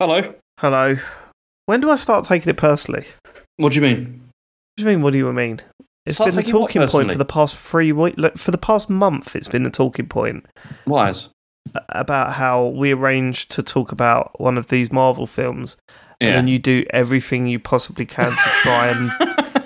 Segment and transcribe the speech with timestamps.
[0.00, 0.32] Hello.
[0.60, 0.96] Hello.
[1.66, 3.04] When do I start taking it personally?
[3.56, 3.96] What do you mean?
[4.76, 5.02] What do you mean?
[5.02, 5.60] What do you mean?
[6.06, 8.16] It's Start been the talking point for the past three weeks.
[8.40, 10.46] For the past month, it's been the talking point
[10.84, 11.12] Why?
[11.90, 15.76] about how we arranged to talk about one of these Marvel films,
[16.20, 16.36] and Yeah.
[16.36, 19.10] then you do everything you possibly can to try and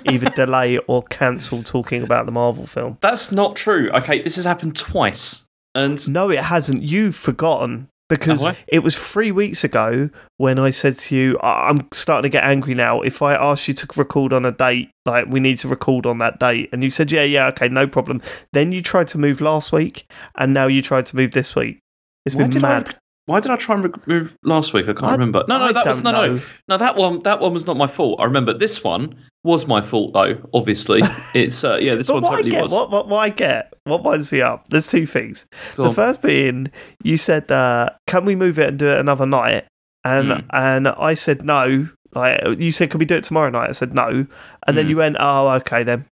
[0.11, 2.97] either delay or cancel talking about the Marvel film.
[3.01, 3.89] That's not true.
[3.91, 5.45] Okay, this has happened twice,
[5.75, 6.81] and No, it hasn't.
[6.83, 7.87] You've forgotten
[8.19, 12.29] because it was three weeks ago when I said to you, "I- "I'm starting to
[12.29, 13.01] get angry now.
[13.01, 16.17] If I ask you to record on a date, like we need to record on
[16.19, 18.21] that date," and you said, "Yeah, yeah, okay, no problem."
[18.53, 20.05] Then you tried to move last week,
[20.37, 21.79] and now you tried to move this week.
[22.25, 22.89] It's why been mad.
[22.89, 22.93] I?
[23.25, 24.83] Why did I try and remove last week?
[24.89, 25.43] I can't I- remember.
[25.47, 26.77] No, no, that was no, don't no, no.
[26.77, 28.19] That one, that one was not my fault.
[28.19, 30.37] I remember this one was my fault though.
[30.53, 31.01] Obviously,
[31.33, 32.71] it's uh, yeah, this one totally get, was.
[32.71, 35.45] what, what, what I get, what winds me up, there's two things.
[35.75, 35.95] Go the on.
[35.95, 36.71] first being,
[37.03, 39.65] you said, uh, "Can we move it and do it another night?"
[40.05, 40.45] And Mm.
[40.51, 41.87] and I said no.
[42.15, 44.25] Like you said, "Can we do it tomorrow night?" I said no,
[44.67, 44.89] and then Mm.
[44.89, 46.05] you went, "Oh, okay then."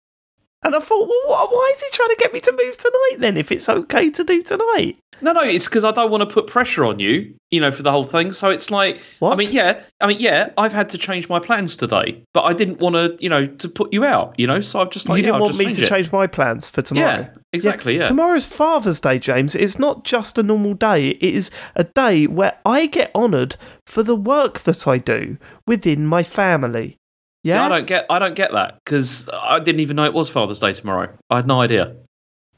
[0.63, 3.39] And I thought, well, why is he trying to get me to move tonight then?
[3.39, 6.47] If it's okay to do tonight, No, no, it's because I don't want to put
[6.47, 8.33] pressure on you, you know, for the whole thing.
[8.33, 9.33] So it's like, What?
[9.33, 12.53] I mean, yeah, I mean, yeah, I've had to change my plans today, but I
[12.53, 14.61] didn't want to, you know, to put you out, you know.
[14.61, 15.89] So I've just like, you didn't I'll want me to it.
[15.89, 17.21] change my plans for tomorrow.
[17.21, 17.97] Yeah, exactly.
[17.97, 19.55] Yeah, Tomorrow's Father's Day, James.
[19.55, 21.09] It's not just a normal day.
[21.11, 26.07] It is a day where I get honoured for the work that I do within
[26.07, 26.97] my family.
[27.45, 27.65] See, Yeah.
[27.65, 30.61] I don't get, I don't get that because I didn't even know it was Father's
[30.61, 31.09] Day tomorrow.
[31.31, 31.95] I had no idea.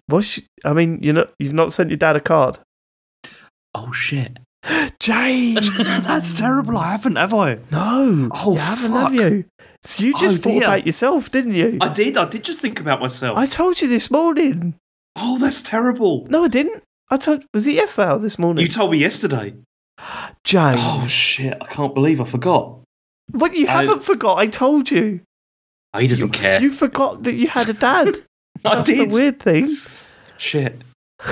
[0.06, 2.58] What's I mean, you know, you've not sent your dad a card.
[3.74, 4.38] Oh shit,
[5.00, 6.76] James, that's terrible.
[6.76, 7.54] I haven't, have I?
[7.70, 9.12] No, Oh, you haven't, fuck.
[9.12, 9.44] have you?
[9.84, 10.64] So you just Oh, thought dear.
[10.64, 11.78] about yourself, didn't you?
[11.80, 12.16] I did.
[12.16, 13.38] I did just think about myself.
[13.38, 14.74] I told you this morning.
[15.16, 16.26] oh, that's terrible.
[16.28, 16.82] No, I didn't.
[17.10, 17.44] I told.
[17.54, 18.62] Was it yesterday or this morning?
[18.62, 19.54] You told me yesterday.
[20.44, 20.80] James.
[20.82, 21.56] Oh shit!
[21.60, 22.80] I can't believe I forgot.
[23.32, 24.38] But you I- haven't forgot.
[24.38, 25.20] I told you.
[25.94, 26.60] Oh, he doesn't care.
[26.60, 28.08] You forgot that you had a dad.
[28.64, 29.10] I That's did.
[29.10, 29.76] the weird thing.
[30.42, 30.82] Shit.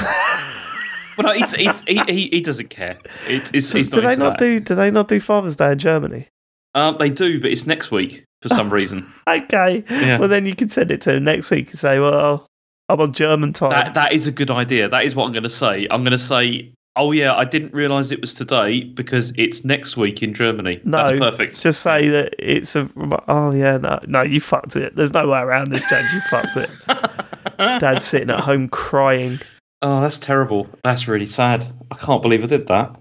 [1.16, 2.96] But no, it's, it's, he, he, he doesn't care.
[3.26, 4.44] It's, it's, So he's do not they not that.
[4.44, 4.60] do?
[4.60, 6.28] Do they not do Father's Day in Germany?
[6.74, 9.04] Um, they do, but it's next week for some reason.
[9.28, 9.84] Okay.
[9.90, 10.18] Yeah.
[10.18, 12.46] Well, then you can send it to him next week and say, "Well,
[12.88, 14.88] I'm on German time." That that is a good idea.
[14.88, 15.86] That is what I'm going to say.
[15.90, 19.96] I'm going to say, oh yeah, I didn't realise it was today because it's next
[19.96, 20.80] week in Germany.
[20.84, 21.60] No, That's perfect.
[21.60, 22.90] Just say that it's a.
[23.28, 24.96] Oh yeah, no, no, you fucked it.
[24.96, 26.12] There's no way around this, James.
[26.12, 26.70] You fucked it.
[27.58, 29.38] Dad's sitting at home crying.
[29.82, 30.68] Oh, that's terrible.
[30.84, 31.66] That's really sad.
[31.90, 32.96] I can't believe I did that.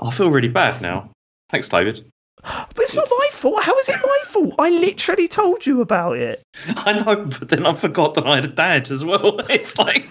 [0.00, 1.10] I feel really bad now.
[1.50, 2.04] Thanks, David.
[2.42, 3.62] But it's not my fault.
[3.62, 4.54] How is it my fault?
[4.58, 6.42] I literally told you about it.
[6.76, 9.40] I know, but then I forgot that I had a dad as well.
[9.48, 10.04] It's like,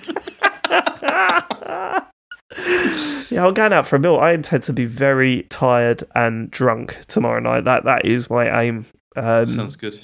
[3.29, 4.17] yeah, I'm going out for a meal.
[4.17, 7.61] I intend to be very tired and drunk tomorrow night.
[7.65, 8.85] That that is my aim.
[9.15, 9.97] Um, sounds good.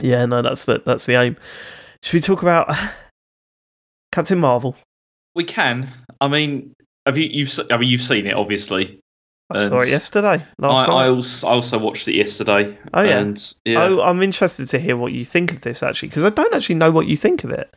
[0.00, 1.36] yeah, no, that's the that's the aim.
[2.02, 2.74] Should we talk about
[4.12, 4.76] Captain Marvel?
[5.34, 5.88] We can.
[6.20, 6.74] I mean,
[7.04, 7.28] have you?
[7.30, 7.52] You've.
[7.70, 8.98] I mean, you've seen it, obviously.
[9.50, 10.44] I saw it yesterday.
[10.60, 11.08] I, Last I night.
[11.08, 12.76] also, I also watched it yesterday.
[12.92, 13.18] Oh, yeah?
[13.20, 13.84] And yeah.
[13.84, 16.74] Oh, I'm interested to hear what you think of this actually, because I don't actually
[16.74, 17.72] know what you think of it.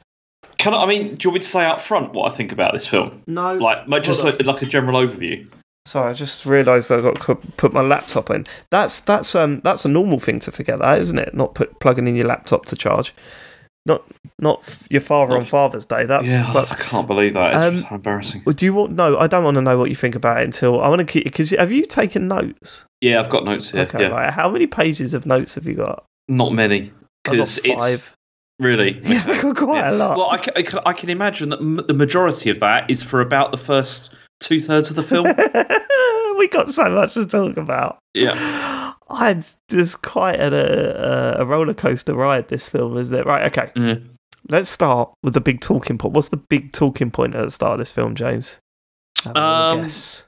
[0.60, 0.84] Can I?
[0.84, 2.86] I mean, do you want me to say up front what I think about this
[2.86, 3.24] film?
[3.26, 5.48] No, Like, like, just like, like a general overview.
[5.88, 8.46] Sorry, I just realised that I got to put my laptop in.
[8.70, 11.34] That's that's um that's a normal thing to forget, that isn't it?
[11.34, 13.16] Not put plugging in your laptop to charge.
[13.86, 14.04] Not
[14.38, 14.62] not
[14.92, 16.06] your father on Father's Day.
[16.06, 17.54] That's, yeah, that's I can't believe that.
[17.56, 18.44] It's Um, so embarrassing.
[18.44, 18.92] Do you want?
[18.92, 21.06] No, I don't want to know what you think about it until I want to
[21.06, 21.24] keep.
[21.24, 22.86] Because have you taken notes?
[23.02, 23.84] Yeah, I've got notes here.
[23.84, 24.32] okay, yeah, right.
[24.32, 26.04] How many pages of notes have you got?
[26.28, 26.92] not many I've
[27.24, 28.16] got because it's five.
[28.60, 29.00] Really.
[29.04, 29.92] Yeah, quite Yeah.
[29.92, 30.18] a lot.
[30.18, 33.22] Well, I can, I, I can imagine that m- the majority of that is for
[33.22, 35.26] about the first two thirds of the film.
[36.38, 38.00] we got so much to talk about.
[38.14, 38.94] yeah.
[39.12, 42.48] I just quite a, a, roller coaster ride.
[42.50, 43.46] This film is it right?
[43.52, 44.04] Okay, Mhm.
[44.50, 46.14] let's start with the big talking point.
[46.14, 48.60] What's the big talking point at the start of this film, James?
[49.26, 50.28] Um, guess.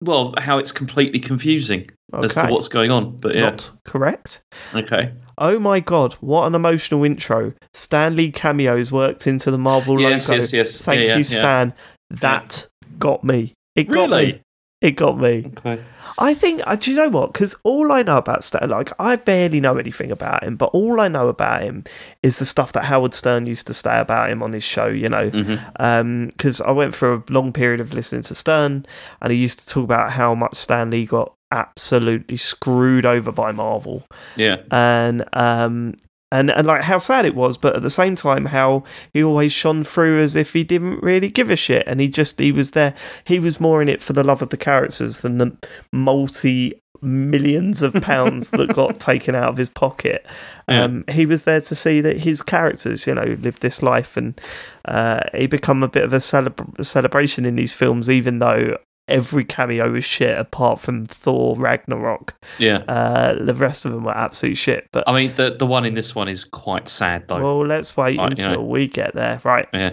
[0.00, 1.90] Well, how it's completely confusing
[2.22, 3.16] as to what's going on.
[3.16, 4.42] But yeah, Not correct.
[4.74, 5.12] okay.
[5.36, 7.52] Oh my god, what an emotional intro.
[7.72, 10.40] Stan Lee cameos worked into the Marvel Yes, logo.
[10.40, 10.80] yes, yes.
[10.80, 11.22] Thank Yeah, you, yeah.
[11.22, 11.74] Stan.
[12.10, 12.66] That
[12.98, 13.54] got me.
[13.76, 14.26] It got Really?
[14.32, 14.40] me.
[14.80, 15.50] It got me.
[15.58, 15.82] Okay.
[16.18, 17.32] I think, uh, do you know what?
[17.32, 21.00] Because all I know about Stan, like, I barely know anything about him, but all
[21.00, 21.82] I know about him
[22.22, 25.08] is the stuff that Howard Stern used to say about him on his show, you
[25.08, 25.30] know.
[25.30, 28.86] Because I went for a long period of listening to Stern,
[29.20, 33.50] and he used to talk about how much Stan Lee got absolutely screwed over by
[33.52, 34.04] Marvel
[34.36, 34.58] Yeah.
[34.70, 35.94] and um,
[36.30, 39.52] and and like how sad it was, but at the same time how he always
[39.52, 42.72] shone through as if he didn't really give a shit, and he just he was
[42.72, 42.94] there.
[43.24, 45.56] He was more in it for the love of the characters than the
[45.92, 50.26] multi millions of pounds that got taken out of his pocket.
[50.68, 50.84] Yeah.
[50.84, 54.38] Um, he was there to see that his characters, you know, lived this life, and
[54.84, 58.76] uh, he become a bit of a celebra- celebration in these films, even though
[59.08, 62.34] every cameo was shit apart from Thor Ragnarok.
[62.58, 62.78] Yeah.
[62.88, 64.86] Uh, the rest of them were absolute shit.
[64.92, 67.42] But I mean, the the one in this one is quite sad though.
[67.42, 68.62] well, let's wait Right, you until know.
[68.62, 69.40] we get there.
[69.44, 69.68] Right.
[69.72, 69.90] yeah.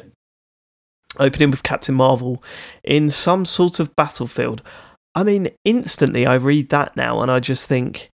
[1.17, 2.43] Opening with Captain Marvel
[2.83, 4.61] in some sort of battlefield.
[5.15, 8.09] I mean, instantly I read that now and I just think,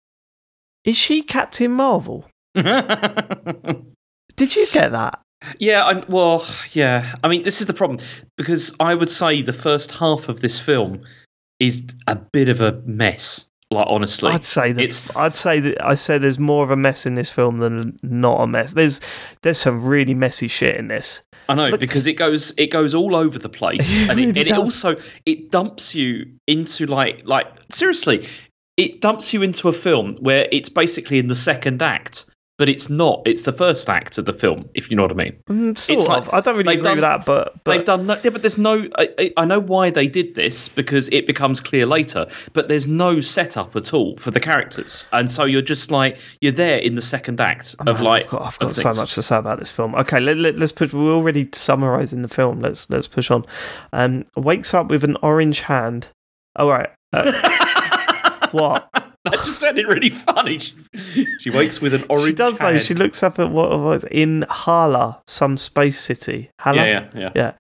[0.85, 2.27] is she Captain Marvel?
[2.55, 5.21] Did you get that?
[5.59, 7.15] Yeah, I, well, yeah.
[7.23, 8.01] I mean, this is the problem
[8.37, 11.03] because I would say the first half of this film
[11.61, 13.45] is a bit of a mess.
[13.71, 14.83] Like, honestly, I'd say that.
[14.83, 15.85] it's- I'd say that.
[15.85, 18.73] I say there's more of a mess in this film than not a mess.
[18.73, 19.01] There's
[19.43, 21.23] there's some really messy shit in this.
[21.51, 24.41] I know because it goes it goes all over the place, It and, it, really
[24.41, 24.97] and it also
[25.27, 28.27] it dumps you into like like seriously,
[28.79, 32.25] it dumps you into a film where it's basically in the second act,
[32.59, 33.23] but it's not.
[33.25, 35.37] It's the first act of the film, if you know what I mean.
[35.49, 36.27] Mm, sort It's of.
[36.27, 38.43] like I don't really they've agree with that, but, They've but done no, yeah, but
[38.43, 38.87] there's no.
[38.99, 42.27] I, I- know why they did this because it becomes clear later.
[42.53, 46.53] But there's no setup at all for the characters, and so you're just like you're
[46.53, 48.25] there in the second act of Man, like.
[48.25, 49.95] I've got, I've got so much to say about this film.
[49.95, 50.93] Okay, let, let, us push.
[50.93, 52.61] We're already summarising the film.
[52.61, 53.47] Let's let's push on.
[53.93, 56.09] Um, wakes up with an orange hand.
[56.57, 56.91] All right.
[57.13, 59.08] Uh, what?
[59.31, 60.59] That just sounded really funny.
[60.59, 62.29] She, she wakes with an orange.
[62.29, 62.79] she does though.
[62.79, 66.51] She looks up at what was in Hala, some space city.
[66.61, 66.77] Hala.
[66.87, 67.31] Yeah, yeah, yeah.
[67.35, 67.53] Yeah.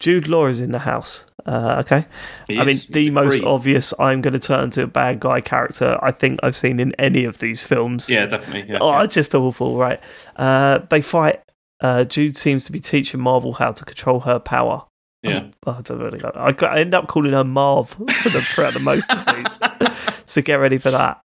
[0.00, 1.24] Jude Law is in the house.
[1.46, 2.06] Uh, okay.
[2.48, 5.98] He I mean, the most obvious I'm going to turn to a bad guy character
[6.02, 8.08] I think I've seen in any of these films.
[8.10, 8.72] Yeah, definitely.
[8.72, 9.06] Yeah, Oh, yeah.
[9.06, 10.00] just awful, right?
[10.36, 11.40] Uh, they fight.
[11.80, 14.84] Uh, Jude seems to be teaching Marvel how to control her power.
[15.22, 15.46] Yeah.
[15.66, 16.32] Oh, I don't really know.
[16.34, 19.56] I, got- I end up calling her Marv for the throughout the most of these.
[20.26, 21.20] so get ready for that.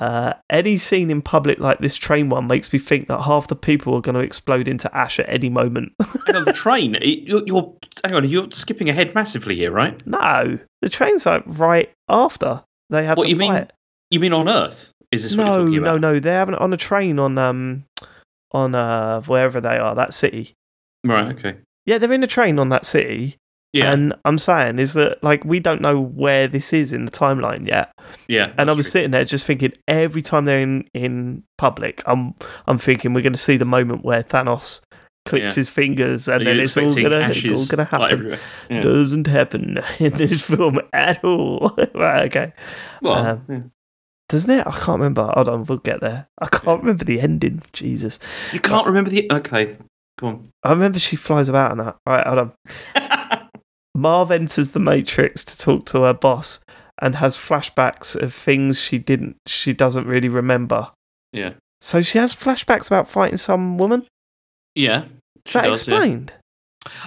[0.00, 3.56] Uh, any scene in public like this train one makes me think that half the
[3.56, 5.92] people are going to explode into ash at any moment.
[6.26, 6.96] Hang on, the train.
[7.02, 8.28] You're, you're hang on.
[8.28, 10.00] You're skipping ahead massively here, right?
[10.06, 13.66] no, the train's like right after they have What you mean?
[14.10, 14.90] You mean on Earth?
[15.12, 16.18] Is this what No, no, no.
[16.18, 17.84] They're having it on a train on um
[18.52, 20.54] on uh wherever they are, that city.
[21.04, 21.34] Right.
[21.36, 21.56] Okay.
[21.88, 23.36] Yeah, they're in a train on that city.
[23.72, 23.92] Yeah.
[23.92, 27.66] And I'm saying is that like we don't know where this is in the timeline
[27.66, 27.92] yet.
[28.28, 28.52] yeah.
[28.58, 28.92] And I was true.
[28.92, 32.34] sitting there just thinking every time they're in, in public, I'm
[32.66, 34.80] I'm thinking we're going to see the moment where Thanos
[35.26, 35.60] clicks Yeah.
[35.60, 38.38] his fingers and Are then it's all gonna all gonna happen.
[38.70, 38.80] Yeah.
[38.80, 41.76] Doesn't happen in this film at all.
[41.94, 42.52] right, okay.
[43.02, 43.60] Well, um, yeah.
[44.30, 44.66] Doesn't it?
[44.66, 45.30] I can't remember.
[45.34, 46.28] Hold on, we'll get there.
[46.38, 47.62] I can't remember the ending.
[47.74, 48.18] Jesus.
[48.52, 49.30] you can't remember the.
[49.30, 49.74] Okay,
[50.18, 50.50] go on.
[50.62, 51.96] I remember she flies about and that.
[52.06, 53.48] Right, hold on.
[53.94, 56.60] Marv enters the Matrix to talk to her boss
[57.00, 60.90] and has flashbacks of things she didn't she doesn't really remember.
[61.32, 61.52] yeah.
[61.80, 64.04] So she has flashbacks about fighting some woman?
[64.74, 65.04] Yeah.
[65.46, 65.94] Is that does, yeah.
[65.94, 66.32] explained?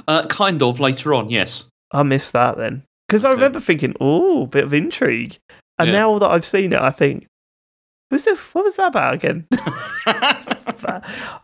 [0.08, 1.30] Uh, kind of later on.
[1.30, 1.66] Yes.
[1.92, 2.84] I missed that then.
[3.08, 5.38] Because I remember thinking, oh, bit of intrigue.
[5.78, 6.00] And Yeah.
[6.00, 7.28] now that I've seen it, I think,
[8.12, 9.46] was it, what was that about again?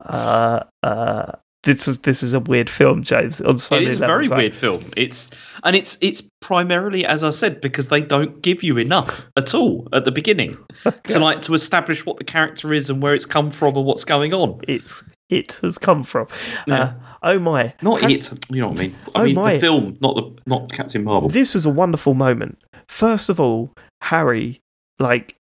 [0.01, 1.31] uh, uh,
[1.63, 3.41] this is this is a weird film, James.
[3.41, 4.37] On so it is a very right?
[4.37, 4.83] weird film.
[4.95, 5.31] It's
[5.63, 9.87] and it's it's primarily, as I said, because they don't give you enough at all
[9.93, 10.57] at the beginning
[11.03, 14.05] to like to establish what the character is and where it's come from and what's
[14.05, 14.61] going on.
[14.67, 16.27] It's it has come from.
[16.67, 16.75] Yeah.
[16.75, 17.73] Uh, oh my!
[17.81, 18.95] Not it, you know what I mean.
[19.15, 19.53] I Oh mean my.
[19.55, 21.29] the film, not the not Captain Marvel.
[21.29, 22.59] This was a wonderful moment.
[22.87, 23.73] First of all,
[24.03, 24.61] Harry,
[24.99, 25.35] like,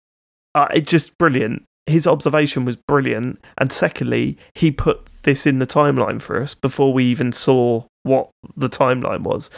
[0.54, 1.64] uh, it just brilliant.
[1.87, 6.93] His observation was brilliant, and secondly, he put this in the timeline for us before
[6.93, 9.50] we even saw what the timeline was.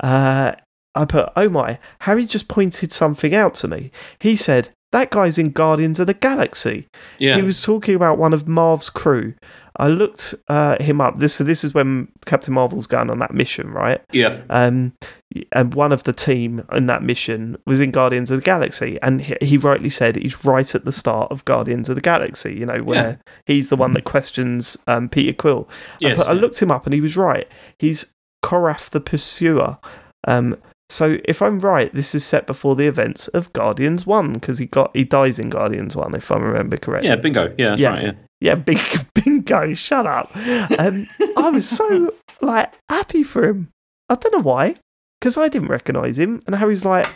[0.00, 0.52] Uh,
[0.94, 3.90] I put, oh my, Harry just pointed something out to me.
[4.18, 6.86] He said, that guy's in Guardians of the Galaxy.
[7.18, 9.34] yeah, He was talking about one of Marv's crew.
[9.78, 11.18] I looked uh, him up.
[11.18, 14.00] This so this is when Captain Marvel's going on that mission, right?
[14.12, 14.92] yeah, Um,
[15.52, 19.20] and one of the team in that mission was in Guardians of the Galaxy, and
[19.20, 22.54] he, he rightly said he's right at the start of Guardians of the Galaxy.
[22.54, 25.68] You know where he's the one that questions um, Peter Quill.
[25.70, 26.16] I, yes.
[26.18, 27.46] put- I looked him up, and he was right.
[27.78, 28.14] He's
[28.44, 29.78] Korath the Pursuer.
[30.26, 30.56] Um,
[30.88, 34.66] so if I'm right, this is set before the events of Guardians One because he
[34.66, 37.08] got he dies in Guardians One, if I remember correctly.
[37.08, 37.52] yeah, bingo.
[37.58, 37.88] Yeah, that's Yeah.
[37.90, 38.02] right.
[38.04, 38.12] Yeah.
[38.40, 38.78] Yeah, big
[39.14, 39.72] bingo.
[39.74, 40.30] Shut up.
[40.78, 43.68] Um, I was so like happy for him.
[44.08, 44.76] I don't know why,
[45.20, 47.06] because I didn't recognise him, and Harry's like,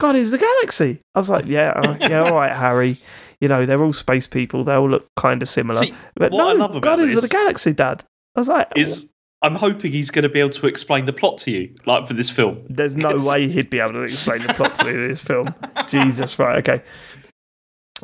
[0.00, 2.96] "God, is the galaxy." I was like, "Yeah, uh, yeah, all right, Harry.
[3.40, 4.64] you know, they're all space people.
[4.64, 5.80] They all look kind of similar.
[5.80, 8.04] See, but no, Guardians of the Galaxy, Dad.
[8.36, 11.36] I was like, is I'm hoping he's going to be able to explain the plot
[11.38, 12.64] to you, like for this film.
[12.68, 15.52] There's no way he'd be able to explain the plot to me in this film.
[15.88, 16.58] Jesus, right?
[16.58, 16.82] Okay,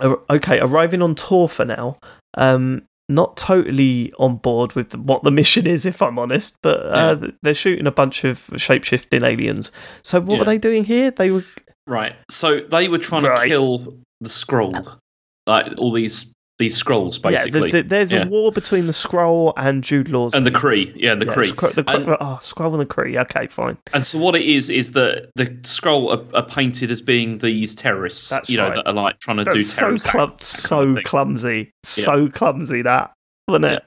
[0.00, 0.60] okay.
[0.60, 1.98] Arriving on Torfa now.
[2.36, 6.56] Um, not totally on board with what the mission is, if I'm honest.
[6.62, 9.72] But uh, th- they're shooting a bunch of shape-shifting aliens.
[10.02, 10.38] So what Yeah.
[10.40, 11.10] were they doing here?
[11.10, 11.44] They were
[11.86, 12.14] Right.
[12.30, 13.44] So they were trying Right.
[13.44, 13.78] to kill
[14.20, 14.98] the Skrull,
[15.46, 17.44] like all these these Skrulls, yeah.
[17.44, 18.24] basically, The, the, there's Yeah.
[18.24, 20.50] a war between the Skrull and Jude Law's and the.
[20.50, 20.92] Kree.
[20.96, 21.46] Yeah, the Yeah, Kree.
[21.46, 23.16] Scro- the, And- oh, Skrull and the Kree.
[23.16, 23.78] Okay, fine.
[23.92, 27.74] And so what it is is that the Skrull are, are painted as being these
[27.74, 30.40] terrorists, That's you know, that are like trying to do That's so terrorist clum- acts,
[30.62, 31.04] that so thing.
[31.04, 33.12] clumsy, so clumsy that
[33.46, 33.84] wasn't it?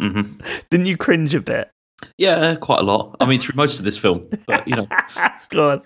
[0.00, 0.40] Mhm.
[0.70, 1.70] Didn't you cringe a bit?
[2.18, 3.16] Yeah, quite a lot.
[3.20, 4.86] I mean, through most of this film, but you know,
[5.50, 5.84] God,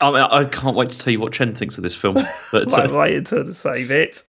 [0.00, 2.14] I, mean, I can't wait to tell you what Chen thinks of this film.
[2.52, 4.24] But I uh, waited till to save it.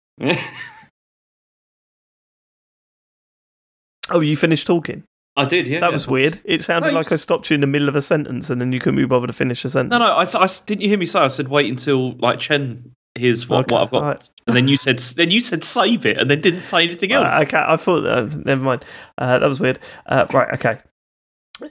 [4.09, 5.03] Oh, you finished talking.
[5.37, 5.67] I did.
[5.67, 5.93] Yeah, that yeah.
[5.93, 6.39] was weird.
[6.45, 8.79] It sounded like I stopped you in the middle of a sentence and then you
[8.79, 9.91] couldn't be bothered to finish the sentence.
[9.91, 10.05] No, no.
[10.05, 11.19] I, I didn't you hear me say?
[11.19, 14.29] I said wait until like Chen hears what, Okay, what I've got, alright.
[14.47, 17.27] and then you said then you said save it, and then didn't say anything else.
[17.29, 18.05] Uh, okay, I thought.
[18.05, 18.85] Uh, never mind.
[19.17, 19.79] Uh, that was weird.
[20.05, 20.53] Uh, right.
[20.53, 20.79] Okay.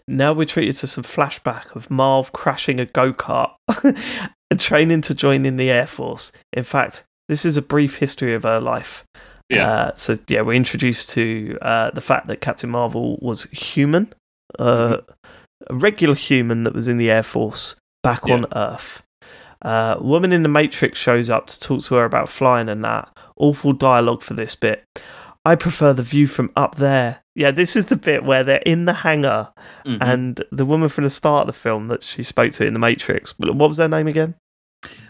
[0.09, 3.53] Now we're treated to some flashback of Marv crashing a go kart
[4.51, 6.33] and training to join in the Air Force.
[6.55, 9.05] In fact, this is a brief history of her life.
[9.51, 9.69] Yeah.
[9.71, 14.13] Uh, so yeah, we're introduced to uh, the fact that Captain Marvel was human,
[14.59, 14.99] uh,
[15.69, 19.03] a regular human that was in the Air Force back on Earth.
[19.63, 23.11] Uh, woman in the Matrix shows up to talk to her about flying and that.
[23.37, 24.85] Awful dialogue for this bit.
[25.47, 27.21] I prefer the view from up there.
[27.35, 29.53] Yeah, this is the bit where they're in the hangar
[29.85, 29.99] Mhm.
[30.01, 32.79] and the woman from the start of the film that she spoke to in the
[32.79, 33.35] Matrix.
[33.39, 34.35] What was her name again?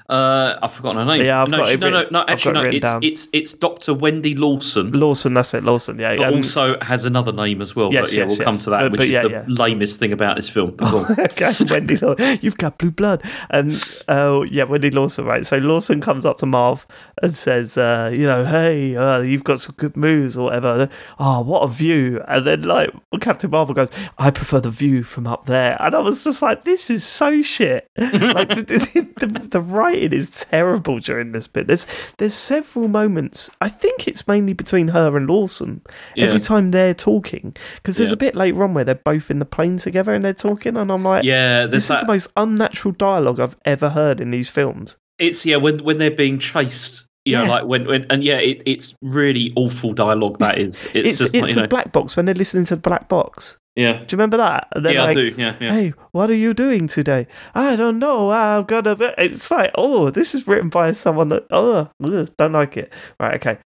[0.07, 1.25] Uh, I've forgotten her name.
[1.25, 2.25] Yeah, I've no, got she- it no, no, no.
[2.29, 2.65] Actually, no.
[2.65, 3.03] It's down.
[3.03, 5.33] it's it's Doctor Wendy Lawson, Lawson.
[5.33, 5.65] That's it.
[5.65, 5.99] Lawson.
[5.99, 6.17] Yeah.
[6.17, 7.91] but um, also has another name as well.
[7.91, 9.45] Yes, but yeah, yes, we'll come to that, But- which but is yeah, the yeah.
[9.49, 10.73] lamest thing about this film.
[10.77, 11.21] But go on.
[11.21, 13.23] okay, Wendy, Law- you've got blue blood.
[13.49, 15.47] And oh, yeah, Wendy Lawson, right?
[15.47, 16.87] So Lawson comes up to Marv
[17.23, 20.91] and says, uh, you know, hey, uh, you've got some good moves or whatever.
[21.19, 22.21] Oh, what a view!
[22.29, 25.77] And then like Captain Marvel goes, I prefer the view from up there.
[25.81, 27.89] And I was just like, this is so shit.
[27.97, 29.61] like the, the, the, the
[29.95, 31.67] writing is terrible during this bit.
[31.67, 31.87] There's
[32.19, 33.51] there's several moments.
[33.61, 35.83] I think it's mainly between her and Lawson.
[36.15, 36.27] Yeah.
[36.27, 38.15] Every time they're talking, because there's Yeah.
[38.15, 40.91] a bit later on where they're both in the plane together and they're talking, and
[40.91, 44.97] I'm like, yeah, this is the most unnatural dialogue I've ever heard in these films.
[45.19, 47.07] It's yeah when when they're being chased.
[47.25, 47.49] You know, Yeah.
[47.51, 50.39] like when, when and yeah, it, it's really awful dialogue.
[50.39, 50.85] That is.
[50.95, 53.09] It's, It's just it's like, the know, black box when they're listening to the black
[53.09, 53.57] box.
[53.77, 54.69] yeah, Do you remember that?
[54.73, 55.35] And yeah, like, I do.
[55.37, 55.73] Yeah, yeah.
[55.73, 57.27] Hey, what are you doing today?
[57.55, 58.31] I don't know.
[58.31, 58.95] I'm gonna.
[58.95, 59.11] Be...
[59.19, 61.47] It's like, oh, this is written by someone that.
[61.51, 62.93] Oh, ugh, don't like it.
[63.19, 63.35] Right.
[63.37, 63.59] Okay.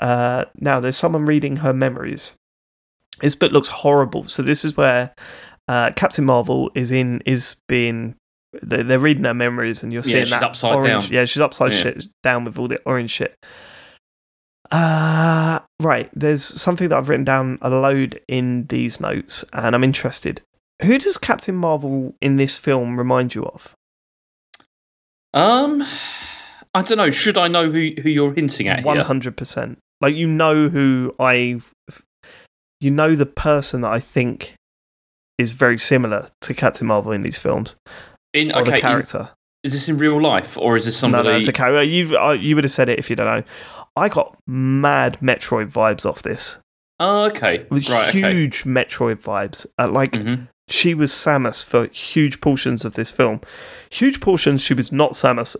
[0.00, 2.34] Uh, now there's someone reading her memories.
[3.20, 4.28] This book looks horrible.
[4.28, 5.12] So this is where
[5.66, 8.14] uh, Captain Marvel is in is being.
[8.52, 11.04] They're, they're reading her memories, and you're Yeah, seeing she's that upside orange.
[11.04, 11.12] down.
[11.12, 11.78] Yeah, she's upside Yeah.
[11.78, 13.34] shit down with all the orange shit.
[14.70, 16.10] Uh, right.
[16.14, 20.42] There's something that I've written down a load in these notes, and I'm interested.
[20.82, 23.74] Who does Captain Marvel in this film remind you of?
[25.34, 25.84] Um,
[26.74, 27.10] I don't know.
[27.10, 29.78] Should I know who who you're hinting at One hundred percent.
[30.00, 31.60] Like you know who I,
[32.80, 34.54] you know the person that I think
[35.38, 37.74] is very similar to Captain Marvel in these films,
[38.34, 39.30] In or okay, the in- character.
[39.64, 41.24] is this in real life or is this somebody?
[41.24, 41.82] No, no, it's a character.
[41.82, 43.44] You uh, you would have said it if you don't know.
[43.96, 46.58] I got mad Metroid vibes off this.
[47.00, 47.64] Oh, okay.
[47.70, 48.08] Right.
[48.08, 48.32] Okay.
[48.32, 49.66] huge Metroid vibes.
[49.78, 50.48] Uh, like Mhm.
[50.68, 53.40] she was Samus for huge portions of this film.
[53.90, 55.56] Huge portions she was not Samus.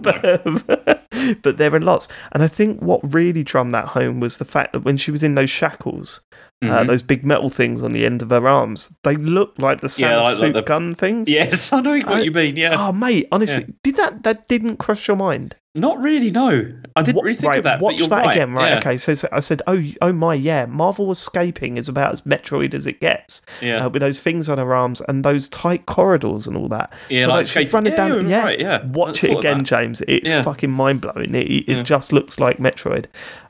[0.02, 2.08] but, but there are lots.
[2.32, 5.22] And I think what really drummed that home was the fact that when she was
[5.22, 6.20] in those shackles,
[6.62, 6.86] uh, Mhm.
[6.86, 10.20] those big metal things on the end of her arms, they look like the Yeah,
[10.20, 11.28] like- like the- gun things.
[11.28, 12.56] Yes, I know what I- you mean.
[12.56, 12.76] Yeah.
[12.78, 15.56] Oh mate, honestly, did that that didn't cross your mind?
[15.74, 16.30] Not really.
[16.30, 16.66] No,
[16.96, 17.80] I didn't Wa- really think right, of that.
[17.80, 18.30] Watch that right.
[18.34, 18.72] again, right?
[18.72, 18.78] Yeah.
[18.78, 22.74] Okay, so, so I said, oh, oh my, yeah, Marvel escaping is about as Metroid
[22.74, 23.86] as it gets, Yeah.
[23.86, 26.92] uh, with those things on her arms and those tight corridors and all that.
[27.08, 27.20] yeah.
[27.20, 28.28] so like like she's running yeah, down.
[28.28, 28.84] Yeah, Right, yeah.
[28.84, 29.64] watch it again.
[29.64, 30.02] James.
[30.06, 30.42] It's Yeah.
[30.42, 31.34] fucking mind blowing.
[31.34, 31.82] It, it Yeah.
[31.82, 33.06] just looks like Metroid.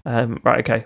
[0.07, 0.85] Um, right, okay.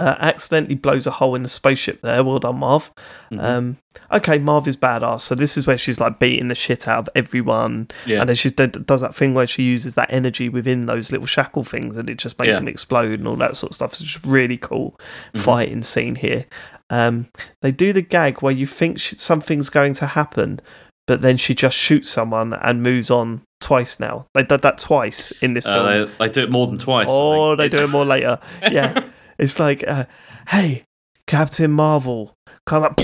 [0.00, 2.24] Uh, accidentally blows a hole in the spaceship there.
[2.24, 2.90] Well done, Marv.
[3.32, 3.40] Mhm.
[3.42, 3.76] Um,
[4.12, 5.20] okay, Marv is badass.
[5.20, 8.18] So this is where she's like beating the shit out of everyone, yeah.
[8.20, 11.26] and then she d- does that thing where she uses that energy within those little
[11.28, 12.60] shackle things, and it just makes Yeah.
[12.60, 13.90] them explode and all that sort of stuff.
[13.92, 14.98] It's just really cool
[15.34, 15.40] Mhm.
[15.40, 16.44] fighting scene here.
[16.90, 17.26] Um,
[17.62, 20.60] they do the gag where you think sh- something's going to happen,
[21.06, 24.26] but then she just shoots someone and moves on twice now.
[24.34, 25.86] They did that twice in this film.
[25.86, 27.06] Uh, they, they do it more than twice.
[27.08, 28.38] Oh, they do it more later.
[28.70, 29.00] Yeah,
[29.38, 30.04] it's like, uh,
[30.48, 30.84] hey,
[31.26, 32.34] Captain Marvel,
[32.66, 33.00] come up.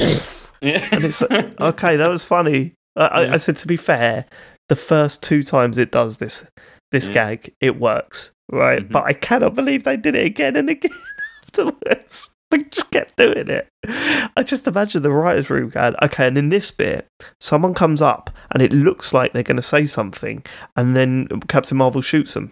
[0.63, 0.87] Yeah.
[0.93, 2.75] And it's okay, that was funny.
[2.97, 3.35] I, I, Yeah.
[3.35, 4.27] I said to be fair,
[4.69, 6.47] the first two times it does this
[6.93, 7.15] this Yeah.
[7.15, 8.83] gag, it works, right?
[8.87, 8.93] Mhm.
[8.93, 10.91] But I cannot believe they did it again and again
[11.45, 12.31] afterwards.
[12.51, 13.69] They just kept doing it.
[14.37, 17.07] I just imagine the writers' room going, okay, and in this bit,
[17.41, 20.43] someone comes up and it looks like they're going to say something,
[20.77, 22.51] and then Captain Marvel shoots them.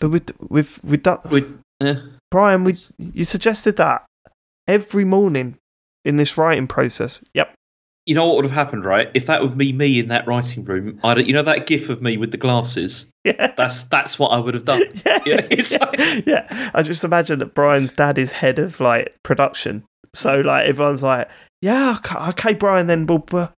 [0.00, 1.46] But with with with that, We-
[1.82, 2.00] yeah.
[2.30, 4.04] Brian, we you suggested that
[4.66, 5.58] every morning
[6.04, 7.22] in this writing process.
[7.34, 7.54] Yep.
[8.06, 9.10] You know what would have happened, right?
[9.14, 12.02] If that would be me in that writing room, I'd, you know that gif of
[12.02, 13.10] me with the glasses.
[13.24, 13.52] Yeah.
[13.56, 14.82] That's that's what I would have done.
[15.04, 15.46] Yeah, Yeah,
[15.98, 16.70] yeah, yeah.
[16.74, 21.30] I just imagine that Brian's dad is head of like production, so like everyone's like,
[21.60, 23.52] "Yeah, okay, okay Brian, then we'll we'll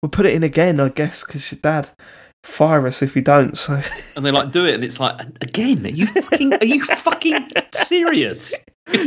[0.00, 1.88] we'll put it in again, I guess, because your dad
[2.44, 3.80] fire us if we don't." So
[4.16, 7.48] And they like do it, and it's like, again, are you fucking, are you fucking
[7.72, 8.54] serious?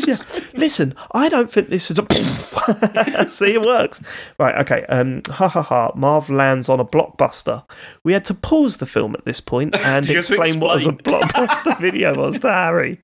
[0.08, 0.16] Yeah.
[0.54, 3.28] Listen, I don't think this is a.
[3.30, 4.02] See, it works.
[4.40, 4.86] Right, okay.
[4.86, 5.92] Um, ha ha ha.
[5.96, 7.62] Marv lands on a blockbuster.
[8.06, 10.94] We had to pause the film at this point and to explain what was a
[10.94, 13.02] blockbuster video was to Harry.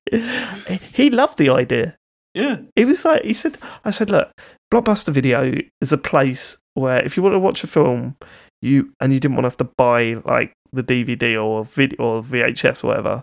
[0.94, 1.94] He loved the idea.
[2.32, 4.32] yeah, He was like, he said, I said, look,
[4.72, 8.16] Blockbuster Video is a place where if you want to watch a film,
[8.62, 12.22] you and you didn't want to have to buy like the DVD or vid or
[12.22, 13.22] VHS or whatever.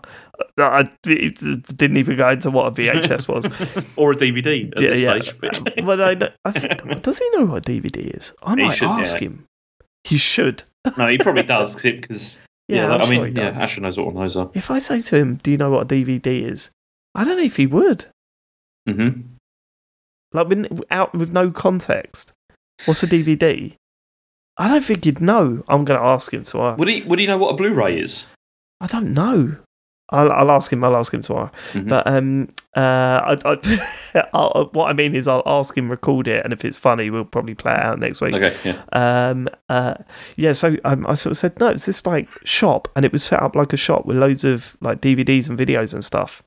[0.58, 3.46] uh, I didn't even go into what a VHS was.
[3.96, 5.20] or a DVD at yeah, this yeah.
[5.20, 5.40] stage.
[5.40, 8.32] but- I, know, I think, does he know what a DVD is?
[8.42, 9.28] I He might should, ask yeah.
[9.28, 9.46] him.
[10.04, 10.62] He should.
[10.98, 13.48] no, he probably does because Yeah, yeah, I'm sure mean, yeah.
[13.48, 14.50] Asher knows what one those are.
[14.54, 16.70] If I say to him, "Do you know what a DVD is?"
[17.14, 18.06] I don't know if he would.
[18.88, 19.08] hmm
[20.32, 20.46] Like
[20.90, 22.32] out with no context.
[22.86, 23.74] What's a DVD?
[24.60, 25.64] I don't think he'd know.
[25.68, 26.76] I'm going to ask him tomorrow.
[26.76, 27.00] Would he?
[27.02, 28.26] Would he know what a Blu-ray is?
[28.80, 29.56] I don't know.
[30.10, 30.84] I'll, I'll ask him.
[30.84, 31.50] I'll ask him tomorrow.
[31.72, 31.88] Mhm.
[31.88, 36.44] But um, uh, I, I, I'll, what I mean is, I'll ask him record it,
[36.44, 38.34] and if it's funny, we'll probably play it out next week.
[38.34, 38.82] Okay, yeah.
[38.92, 39.94] Um, uh,
[40.36, 40.52] yeah.
[40.52, 43.40] So um, I sort of said, no, it's this like shop, and it was set
[43.40, 46.42] up like a shop with loads of like DVDs and videos and stuff.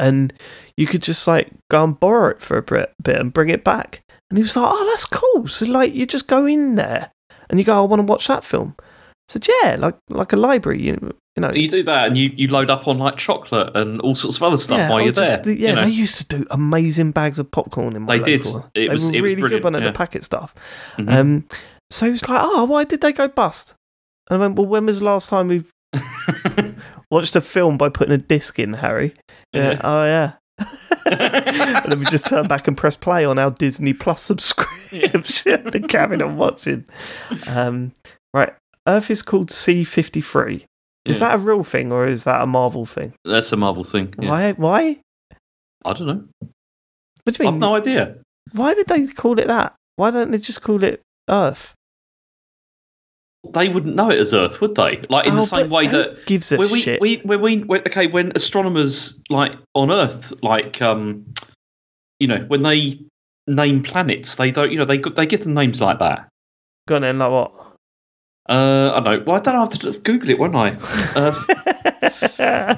[0.00, 0.32] And
[0.76, 3.62] you could just like go and borrow it for a bit, bit and bring it
[3.62, 4.02] back.
[4.30, 5.48] And he was like, oh, that's cool.
[5.48, 7.10] So like, you just go in there
[7.48, 8.74] and you go, I want to watch that film.
[8.80, 8.84] I
[9.28, 10.82] said, yeah, like like a library.
[10.82, 14.00] You, you know, You do that, and you, you load up on like chocolate and
[14.00, 15.42] all sorts of other stuff yeah, while you're just there.
[15.42, 15.84] the- yeah, you know.
[15.84, 18.46] they used to do amazing bags of popcorn in my They did.
[18.46, 19.80] It they was- were it was really good at yeah.
[19.80, 20.54] the packet stuff.
[20.96, 21.12] Mhm.
[21.12, 21.44] Um,
[21.90, 23.74] so he was like, "Oh, why did they go bust?"
[24.30, 25.62] And I went, "Well, when was the last time we
[27.10, 29.14] watched a film by putting a disc in, Harry?"
[29.52, 29.72] Yeah.
[29.72, 29.80] Yeah.
[29.84, 30.32] Oh yeah.
[31.06, 36.20] and me just turn back and press play on our Disney Plus subscription and carry
[36.22, 36.84] on watching.
[37.48, 37.92] Um,
[38.34, 38.52] right,
[38.86, 40.64] Earth is called C fifty three.
[41.04, 41.20] Is Yeah.
[41.20, 43.14] that a real thing or is that a Marvel thing?
[43.24, 44.14] That's a Marvel thing.
[44.18, 44.28] yeah.
[44.30, 44.52] Why?
[44.52, 45.00] Why?
[45.84, 46.24] I don't know.
[47.24, 47.54] What do you mean?
[47.54, 48.16] I've no idea.
[48.52, 49.74] Why would they call it that?
[49.96, 51.72] Why don't they just call it Earth?
[53.52, 55.00] They wouldn't know it as Earth, would they?
[55.08, 57.00] Like in Oh, the same way that gives a when we, shit.
[57.00, 61.24] we when we when, okay when astronomers like on Earth like um
[62.18, 62.98] you know when they
[63.46, 66.28] name planets they don't you know they they give them names like that.
[66.88, 67.52] Go on then, like what?
[68.48, 69.24] Uh, I don't know.
[69.26, 70.70] Well, I don't have to Google it, won't I?
[71.14, 71.34] Uh,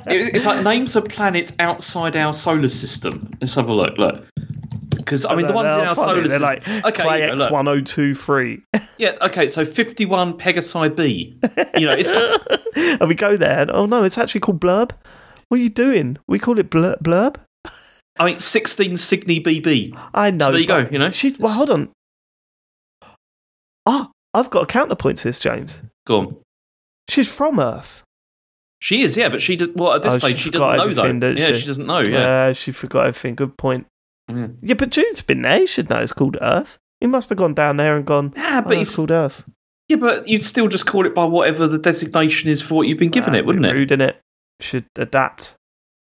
[0.08, 3.30] it- it's like names of planets outside our solar system.
[3.40, 3.96] Let's have a look.
[3.98, 4.26] Look,
[5.10, 6.42] because I mean the ones in our solar they're system.
[6.42, 8.62] like Okay, Play you know, X one oh two three.
[8.96, 9.48] Yeah, okay.
[9.48, 11.36] So fifty-one Pegasi B.
[11.76, 12.12] You know, it's
[13.00, 14.92] and we go there, and oh no, it's actually called Blurb.
[15.48, 16.16] What are you doing?
[16.28, 17.36] We call it blur- Blurb.
[18.20, 19.98] I mean sixteen Cygni BB.
[20.14, 20.46] I know.
[20.46, 20.88] So there you go.
[20.90, 21.52] You know, She's well.
[21.52, 21.88] Hold on.
[23.86, 25.82] Ah, I've got a counterpoint to this, James.
[26.06, 26.36] go on.
[27.08, 28.02] She's from Earth.
[28.82, 29.68] She is, yeah, but she does.
[29.74, 31.30] Well, at this Oh, stage, she she doesn't know though.
[31.30, 31.58] yeah, she?
[31.60, 31.66] she?
[31.66, 32.00] doesn't know.
[32.00, 33.34] Yeah, Uh, she forgot everything.
[33.34, 33.86] Good point.
[34.36, 34.46] Yeah.
[34.62, 35.58] Yeah, but Jude's been there.
[35.60, 36.78] He should know it's called Earth.
[37.00, 38.32] He must have gone down there and gone.
[38.36, 39.44] Yeah, Oh, but it's it's, called Earth.
[39.88, 42.98] yeah, but you'd still just call it by whatever the designation is for what you've
[42.98, 43.72] been given Ah, it, wouldn't it?
[43.72, 44.14] Rude, innit?
[44.60, 45.54] Should adapt.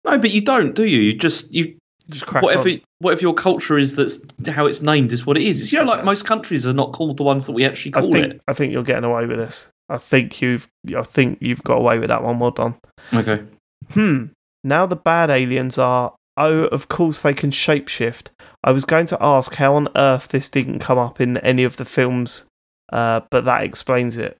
[0.05, 0.99] No, but you don't, do you?
[0.99, 1.75] You just you
[2.09, 2.81] Just crack whatever on.
[2.99, 3.95] whatever your culture is.
[3.95, 5.61] That's how it's named is what it is.
[5.61, 7.99] It's, you know, like most countries are not called the ones that we actually I
[8.01, 8.41] call think it.
[8.47, 9.67] I think you're getting away with this.
[9.89, 12.39] I think you've I think you've got away with that one.
[12.39, 12.75] Well done.
[13.13, 13.43] Okay.
[13.91, 14.25] Hmm.
[14.63, 16.13] Now the bad aliens are.
[16.37, 18.27] Oh, of course they can shapeshift.
[18.63, 21.77] I was going to ask how on earth this didn't come up in any of
[21.77, 22.45] the films,
[22.91, 24.37] uh, but that explains it.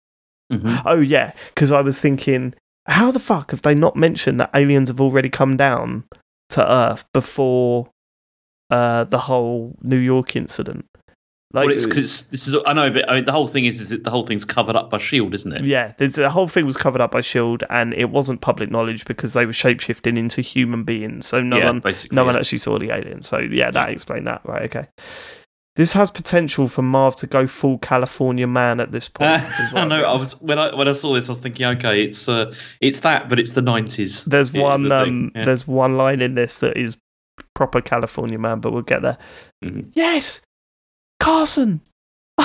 [0.51, 2.53] hmm Oh yeah, because I was thinking,
[2.87, 6.05] how the fuck have they not mentioned that aliens have already come down
[6.49, 7.89] to Earth before
[8.69, 10.85] uh, the whole New York incident?
[11.53, 12.55] Like, well, it's because this is.
[12.65, 14.75] I know, but I mean, the whole thing is, is that the whole thing's covered
[14.75, 15.65] up by Shield, isn't it?
[15.65, 19.03] yeah, there's, the whole thing was covered up by Shield, and it wasn't public knowledge
[19.05, 21.27] because they were shapeshifting into human beings.
[21.27, 22.21] So no yeah, one, no yeah.
[22.21, 23.21] one actually saw the alien.
[23.21, 24.41] So yeah, that explained that.
[24.45, 24.87] Right, okay.
[25.77, 29.31] This has potential for Marv to go full California man at this point.
[29.43, 30.03] Uh, what I know.
[30.03, 33.01] I was when I when I saw this, I was thinking, okay, it's uh, it's
[33.01, 34.23] that, but it's the nineties.
[34.25, 34.83] There's It one.
[34.89, 35.45] the Um, yeah.
[35.45, 36.97] There's one line in this that is
[37.55, 39.17] proper California man, but we'll get there.
[39.63, 39.91] Mhm.
[39.93, 40.41] Yes,
[41.21, 41.81] Carson.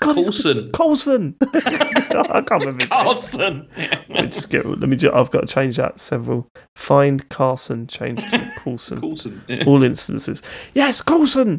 [0.00, 0.70] God, Coulson.
[0.72, 1.36] Coulson.
[1.42, 2.86] I can't remember.
[2.86, 3.68] Carlson.
[3.76, 4.64] Let me just get.
[4.66, 4.96] Let me.
[4.96, 6.48] Just, I've got to change that several.
[6.74, 7.86] Find Carson.
[7.86, 9.00] Change to Coulson.
[9.00, 9.42] Coulson.
[9.46, 9.64] Yeah.
[9.66, 10.42] All instances.
[10.74, 11.58] Yes, Coulson.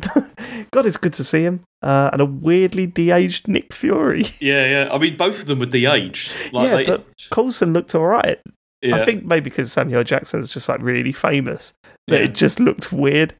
[0.72, 1.62] God, it's good to see him.
[1.84, 4.26] Uh, and a weirdly de-aged Nick Fury.
[4.40, 4.90] yeah, yeah.
[4.94, 6.32] I mean, both of them were de-aged.
[6.54, 8.40] Like, Yeah, they- but- Coulson looked all right.
[8.82, 8.96] yeah.
[8.96, 10.04] I think maybe because Samuel.
[10.04, 11.74] Jackson's just like really famous
[12.08, 12.26] that Yeah.
[12.26, 13.34] it just looked weird.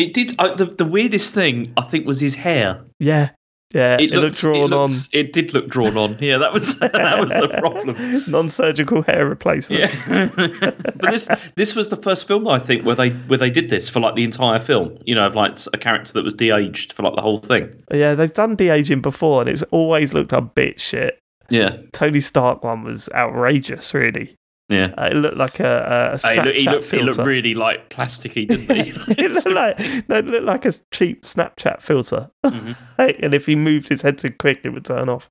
[0.00, 0.34] It did.
[0.38, 2.82] Uh, the the weirdest thing I think was his hair.
[2.98, 3.30] Yeah,
[3.72, 3.98] yeah.
[4.00, 4.90] It, looked, drawn it on.
[5.12, 6.16] It did look drawn on.
[6.18, 7.96] Yeah, that was that was the problem.
[8.28, 9.82] Non-surgical hair replacement.
[9.82, 10.28] Yeah,
[10.74, 13.88] but this this was the first film I think where they where they did this
[13.88, 14.98] for like the entire film.
[15.04, 17.82] You know, of like a character that was de-aged for like the whole thing.
[17.92, 21.18] Yeah, they've done de-aging before, and it's always looked a bit shit.
[21.50, 24.36] Yeah, Tony Stark one was outrageous, really.
[24.70, 24.94] Yeah.
[24.96, 28.74] Uh, it looked like a, a Snapchat he, looked, he looked really like plasticky, didn't
[28.74, 28.90] he?
[29.22, 29.74] it looked like
[30.08, 32.30] it looked like a cheap Snapchat filter.
[32.42, 32.74] Mhm.
[33.22, 35.28] and if he moved his head too quick, it would turn off.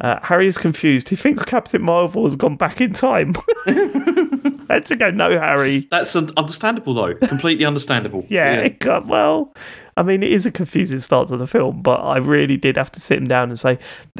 [0.00, 1.10] Uh, Harry is confused.
[1.10, 3.34] He thinks Captain Marvel has gone back in time.
[4.70, 5.86] Had to go, no, Harry.
[5.90, 7.14] That's un- understandable though.
[7.14, 8.24] Completely understandable.
[8.28, 9.54] Yeah, it got well.
[9.96, 12.92] I mean, it is a confusing start to the film, but I really did have
[12.92, 13.78] to sit him down and say,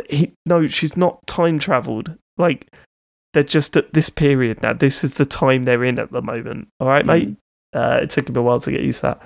[0.09, 2.16] he, no, she's not time traveled.
[2.38, 2.70] Like,
[3.37, 4.72] they're just at this period now.
[4.72, 6.68] This is the time they're in at the moment.
[6.81, 7.37] All right, mate?
[7.75, 9.22] Uh, it took him a while to get used to that.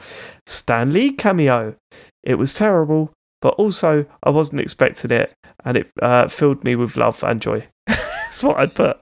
[0.47, 1.77] Stan Lee cameo.
[2.25, 5.33] It was terrible, but also I wasn't expecting it,
[5.65, 7.69] and it uh, filled me with love and joy.
[7.87, 8.99] That's what I'd put.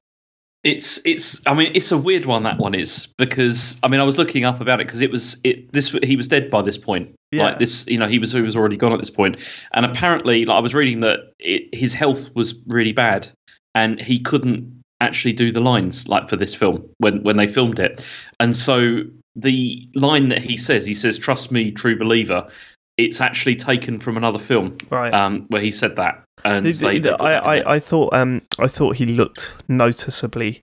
[0.63, 1.41] It's it's.
[1.47, 2.43] I mean, it's a weird one.
[2.43, 5.41] That one is because I mean, I was looking up about it because it was
[5.43, 5.73] it.
[5.73, 7.15] This he was dead by this point.
[7.33, 7.45] Yeah.
[7.45, 9.39] Like this, you know, he was he was already gone at this point,
[9.73, 13.27] and apparently, like I was reading that it, his health was really bad,
[13.75, 17.79] and he couldn't actually do the lines like for this film when when they filmed
[17.79, 18.05] it,
[18.41, 19.03] and so
[19.37, 22.49] the line that he says, he says, "Trust me, true believer."
[22.97, 25.15] It's actually taken from another film Right.
[25.15, 27.69] um, where he said that, and The- they- the- they I, that in there.
[27.69, 30.63] I, I thought um I thought he looked noticeably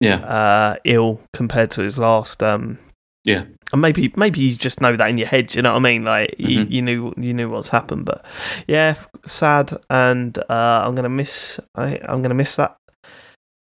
[0.00, 2.78] yeah, uh ill compared to his last um
[3.24, 3.44] Yeah.
[3.72, 6.04] and maybe maybe you just know that in your head you know what I mean
[6.04, 6.70] like you, Mhm.
[6.70, 8.24] you knew you knew what's happened but
[8.66, 8.94] yeah
[9.26, 12.76] sad and uh I'm gonna miss I, I'm gonna miss that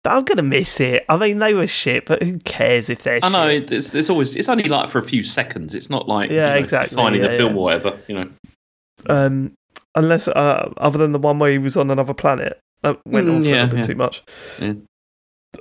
[0.10, 3.24] I'm gonna miss it I mean they were shit but who cares if they're shit?
[3.24, 5.76] I know shit it's, it's always it's only like for a few seconds.
[5.76, 7.60] It's not like Yeah, you know, exactly, defining yeah, the film yeah.
[7.60, 7.98] or whatever.
[8.08, 8.30] You know,
[9.08, 9.54] um
[9.96, 13.42] unless uh other than the one where he was on another planet that went on
[13.42, 14.24] Mm, for a little bit too much
[14.60, 14.74] Yeah.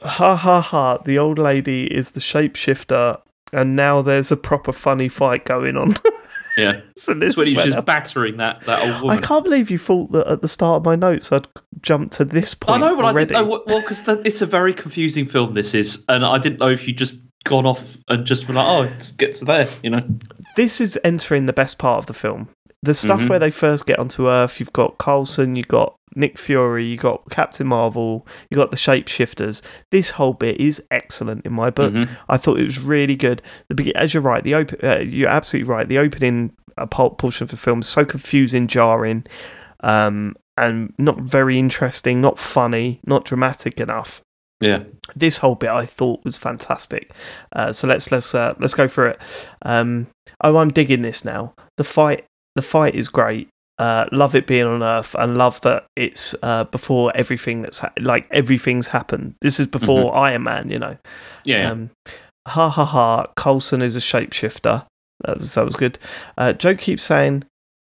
[0.02, 3.20] ha ha ha the old lady is the shapeshifter
[3.52, 5.94] and now there's a proper funny fight going on
[6.58, 6.80] yeah.
[6.96, 9.44] so this That's when is he was when just battering that that old I can't
[9.44, 11.46] believe you thought that at the start of my notes I'd
[11.80, 13.34] jump to this I point know, but already.
[13.34, 13.62] I didn't know.
[13.66, 15.54] Well, because it's a very confusing film.
[15.54, 18.66] This is, and I didn't know if you just gone off and just been like,
[18.66, 19.68] oh, it gets there.
[19.84, 20.00] You know,
[20.56, 22.48] This is entering the best part of the film.
[22.82, 23.28] The stuff Mhm.
[23.28, 27.28] where they first get onto Earth, you've got Carlson, you've got Nick Fury, you've got
[27.30, 29.62] Captain Marvel, you've got the shapeshifters.
[29.90, 31.92] This whole bit is excellent in my book.
[31.92, 32.08] Mhm.
[32.28, 33.42] I thought it was really good.
[33.68, 35.88] The be- as you're right, the op- uh, you're absolutely right.
[35.88, 39.24] The opening uh, portion of the film is so confusing, jarring,
[39.80, 44.20] um, and not very interesting, not funny, not dramatic enough.
[44.60, 44.80] yeah,
[45.14, 47.12] This whole bit I thought was fantastic.
[47.54, 49.20] Uh, so let's let's uh, let's go for it.
[49.62, 50.08] Um,
[50.42, 51.54] oh, I'm digging this now.
[51.76, 52.24] The fight
[52.56, 53.48] the fight is great.
[53.78, 57.92] Uh, love it being on Earth, and love that it's uh, before everything that's ha-
[58.00, 59.34] like everything's happened.
[59.40, 60.96] This is before Iron Man, you know.
[61.44, 61.70] yeah.
[61.70, 61.90] Um,
[62.48, 63.26] ha ha ha!
[63.36, 64.84] Coulson is a shapeshifter.
[65.24, 65.98] That was that was good.
[66.36, 67.44] Uh, Joe keeps saying,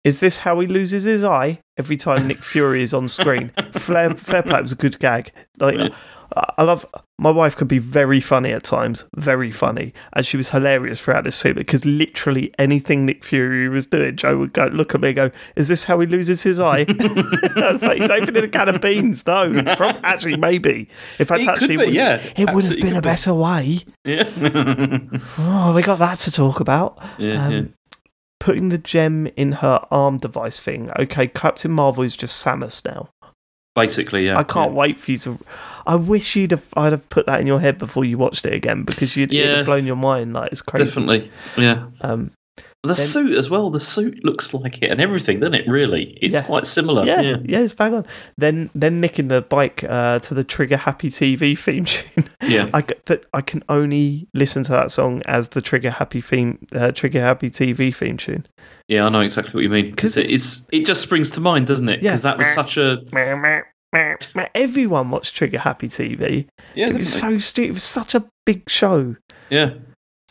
[0.04, 4.14] "Is this how he loses his eye every time Nick Fury is on screen?" Fair,
[4.14, 4.60] fair play.
[4.60, 5.32] Was a good gag.
[5.58, 5.92] Like.
[6.58, 6.86] I love.
[7.18, 11.24] My wife could be very funny at times, very funny, and she was hilarious throughout
[11.24, 15.08] this scene because literally anything Nick Fury was doing, Joe would go look at me
[15.08, 18.48] and go, "Is this how he loses his eye?" I was like, "He's opening a
[18.48, 20.88] can of beans." No, from, actually, maybe
[21.18, 23.08] if that's It actually, be, yeah, it would have been a could be.
[23.08, 23.78] better way.
[24.04, 24.28] yeah.
[25.38, 26.98] Oh, we got that to talk about.
[27.18, 27.62] yeah, Um, yeah.
[28.38, 30.90] Putting the gem in her arm device thing.
[30.98, 33.10] Okay, Captain Marvel is just Samus now.
[33.76, 34.38] Basically, yeah.
[34.38, 35.38] I can't wait for you to.
[35.90, 36.66] I wish you'd have.
[36.76, 39.56] I'd have put that in your head before you watched it again because you'd Yeah.
[39.56, 40.32] have blown your mind.
[40.34, 40.84] Like it's crazy.
[40.86, 41.84] Definitely, yeah.
[42.00, 42.30] Um,
[42.82, 43.68] The Then- suit as well.
[43.68, 45.68] The suit looks like it and everything, doesn't it?
[45.68, 46.40] Really, it's Yeah.
[46.42, 47.04] quite similar.
[47.04, 48.06] yeah, Yeah, yeah, it's bang on.
[48.38, 52.24] Then then nicking the bike uh, to the Trigger Happy TV theme tune.
[52.48, 52.68] yeah.
[52.72, 56.58] I c- that I can only listen to that song as the Trigger Happy theme,
[56.74, 58.46] uh, Trigger Happy TV theme tune.
[58.88, 61.66] Yeah, I know exactly what you mean Because it, it's it just springs to mind,
[61.66, 62.02] doesn't it?
[62.02, 62.12] Yeah.
[62.12, 63.02] Because that was such a
[63.92, 66.46] Everyone watched Trigger Happy TV.
[66.74, 67.70] yeah, It was so stupid.
[67.70, 69.16] It was such a big show.
[69.48, 69.74] yeah.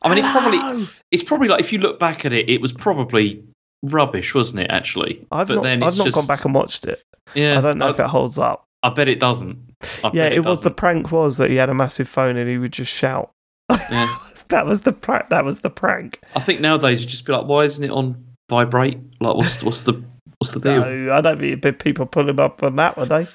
[0.02, 2.72] I mean, it probably it's probably like if you look back at it, it was
[2.72, 3.43] probably
[3.84, 4.72] rubbish, wasn't it?
[4.72, 7.04] Actually, I've but not, then I've not just, gone back and watched it.
[7.36, 8.63] Yeah, I don't know I, if it holds up.
[8.82, 9.58] I bet it doesn't.
[10.04, 12.50] I yeah, bet it, was the prank was that he had a massive phone and
[12.50, 13.32] he would just shout.
[13.69, 14.08] Yeah.
[14.48, 15.28] that was the prank.
[15.32, 16.22] That was the prank.
[16.34, 19.00] I think nowadays you'd just be like, why isn't it on vibrate?
[19.19, 20.02] Like, what's what's the
[20.38, 20.86] what's the deal?
[20.86, 23.28] No, I don't think people pull him up on that, would they?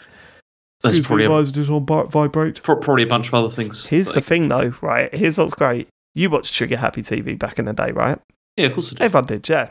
[0.82, 2.62] That's Excuse probably me, a- why is this on vibrate?
[2.62, 3.86] Pro- Probably a bunch of other things.
[3.86, 5.12] Here's the thing, though, right?
[5.14, 5.88] Here's what's great.
[6.14, 8.18] You watched Trigger Happy TV back in the day, right?
[8.56, 8.92] yeah, of course.
[8.92, 9.04] It is.
[9.04, 9.70] Everyone did, yeah.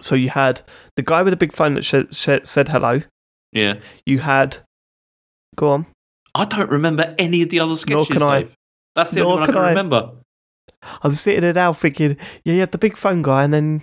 [0.00, 0.62] So you had
[0.96, 3.00] the guy with the big phone that sh- sh- said hello.
[3.52, 3.74] Yeah,
[4.06, 4.58] You had,
[5.56, 5.86] go on.
[6.34, 8.08] I don't remember any of the other sketches.
[8.10, 8.40] Nor can I.
[8.42, 8.54] Dave.
[8.94, 9.68] That's the only one I can can I.
[9.70, 10.10] remember.
[11.02, 13.82] I'm sitting there now thinking, yeah, you had the big phone guy, and then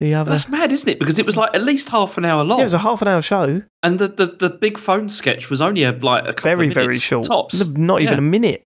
[0.00, 0.30] the other.
[0.30, 0.98] That's mad, isn't it?
[1.00, 3.02] Because it was like at least half an hour long, Yeah, it was a half
[3.02, 3.62] an hour show.
[3.82, 6.74] and the, the, the big phone sketch was only a, like a couple Very, of
[6.74, 7.26] very short.
[7.26, 7.64] tops.
[7.66, 8.18] Not even Yeah.
[8.18, 8.62] a minute.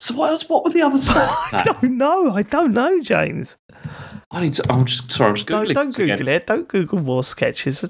[0.00, 0.46] So what else?
[0.48, 0.98] What were the other?
[1.00, 2.30] I don't know.
[2.32, 3.56] I don't know, James.
[4.30, 4.64] I need to.
[4.70, 5.30] I'm just sorry.
[5.30, 5.74] I'm just No, googling.
[5.74, 6.18] don't this again.
[6.18, 6.46] Google it.
[6.46, 7.82] Don't Google more sketches.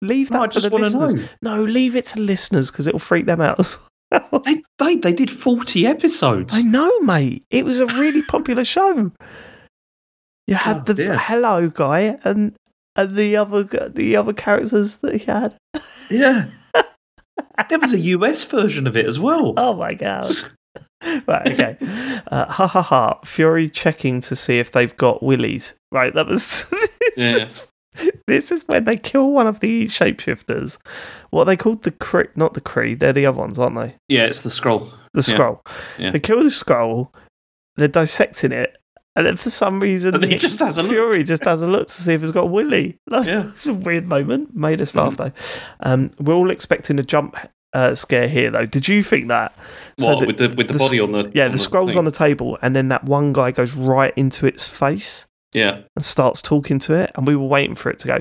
[0.00, 1.14] Leave that No, to the listeners.
[1.14, 1.24] know.
[1.42, 3.76] No, leave it to listeners because it'll freak them out as
[4.10, 4.42] well.
[4.44, 6.54] They, they they did 40 episodes.
[6.56, 7.44] I know, mate.
[7.50, 9.12] It was a really popular show.
[10.46, 11.16] You had Oh, the dear.
[11.18, 12.54] hello guy and
[12.96, 15.54] and the other the other characters that he had.
[16.10, 16.46] Yeah.
[17.68, 19.54] there was a US version of it as well.
[19.56, 20.24] Oh my god!
[21.26, 21.76] right, okay.
[22.26, 23.18] Uh, ha ha ha!
[23.24, 25.74] Fury checking to see if they've got willies.
[25.90, 26.64] Right, that was.
[26.70, 27.36] this, Yeah.
[27.44, 27.66] is,
[28.26, 30.78] this is when they kill one of the shapeshifters.
[31.30, 31.82] What are they called?
[31.82, 32.28] The Kree?
[32.36, 33.94] Not the Kree, They're the other ones, aren't they?
[34.08, 34.90] Yeah, it's the Skrull.
[35.14, 35.38] The Yeah.
[35.38, 35.60] Skrull.
[35.98, 36.10] Yeah.
[36.10, 37.08] They kill the Skrull.
[37.76, 38.76] They're dissecting it,
[39.16, 40.90] and then for some reason, And he just has a look.
[40.92, 42.98] Fury just has a look to see if he's got a willy.
[43.06, 43.50] Like, Yeah.
[43.54, 44.54] it's a weird moment.
[44.56, 45.32] Made us laugh though.
[45.80, 47.36] Um, we're all expecting a jump
[47.74, 48.66] uh, scare here, though.
[48.66, 49.54] Did you think that?
[49.98, 51.98] What the- with the with the, the body on the yeah, the Skrull's thing.
[51.98, 56.02] on the table, and then that one guy goes right into its face yeah and
[56.04, 58.14] starts talking to it, and we were waiting for it to go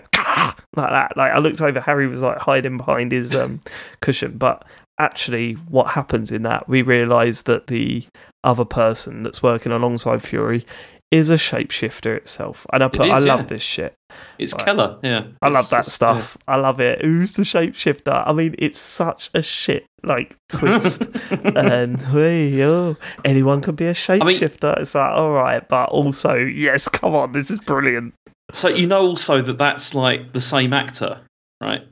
[0.76, 1.16] like that.
[1.18, 3.62] Like I looked over, Harry was like hiding behind his um,
[4.02, 4.66] cushion, but
[5.02, 8.06] actually, what happens in that, we realise that the
[8.44, 10.66] other person that's working alongside Fury
[11.10, 13.46] is a shapeshifter itself, and I put, I love yeah.
[13.48, 13.94] this shit.
[14.38, 14.54] it's.
[14.54, 16.38] Keller yeah I love It's that stuff.
[16.48, 17.04] I love it.
[17.04, 18.24] Who's the shapeshifter?
[18.26, 21.10] I mean, it's such a shit like twist.
[21.30, 21.52] yeah.
[21.56, 24.80] and hey, oh, anyone can be a shapeshifter.
[24.80, 28.14] it's like, all right, but also, yes, come on, this is brilliant.
[28.54, 31.20] so you know also that that's like the same actor
[31.62, 31.84] right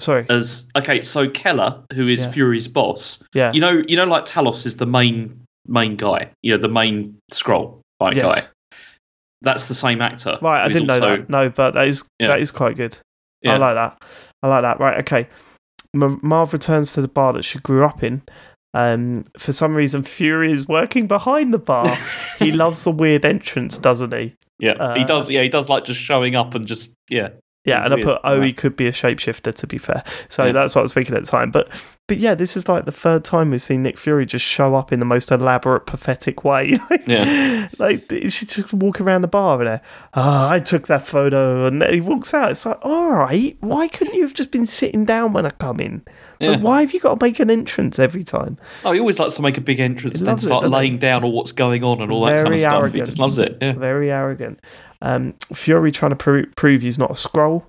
[0.00, 2.30] Sorry, as okay so Keller who is Yeah.
[2.32, 6.52] Fury's boss yeah, you know you know like Talos is the main main guy you
[6.52, 8.24] know the main Skrull right yes.
[8.24, 8.76] guy
[9.42, 10.64] that's the same actor right.
[10.64, 11.30] I didn't know that.
[11.30, 12.28] No, but that is Yeah.
[12.28, 12.96] that is quite good.
[13.42, 13.54] Yeah.
[13.54, 13.98] I like that.
[14.42, 14.80] I like that.
[14.80, 15.28] Right, okay.
[15.94, 18.22] Marv returns to the bar that she grew up in.
[18.74, 21.98] Um, for some reason, Fury is working behind the bar.
[22.38, 24.34] he loves the weird entrance, doesn't he?
[24.58, 27.30] yeah Uh, he does yeah he does like just showing up and just yeah
[27.66, 29.54] Yeah, and I put, oh, he could be a shapeshifter.
[29.54, 30.52] To be fair, so Yeah.
[30.52, 31.50] that's what I was thinking at the time.
[31.50, 31.70] But,
[32.06, 34.92] but yeah, this is like the third time we've seen Nick Fury just show up
[34.92, 36.74] in the most elaborate, pathetic way.
[36.90, 37.68] like, Yeah.
[37.78, 39.78] like she just walk around the bar and, uh,
[40.14, 42.50] oh, I took that photo, and he walks out.
[42.52, 45.80] It's like, all right, why couldn't you have just been sitting down when I come
[45.80, 46.02] in?
[46.40, 46.52] Yeah.
[46.52, 48.56] Like, why have you got to make an entrance every time?
[48.86, 51.24] Oh, he always likes to make a big entrance and it, start doesn't laying down
[51.24, 52.92] all what's going on and all that kind Very of stuff.
[52.94, 53.58] He just loves it.
[53.60, 53.72] Yeah.
[53.74, 54.60] Very arrogant.
[55.02, 57.64] Um, Fury trying to pro- prove he's not a Skrull.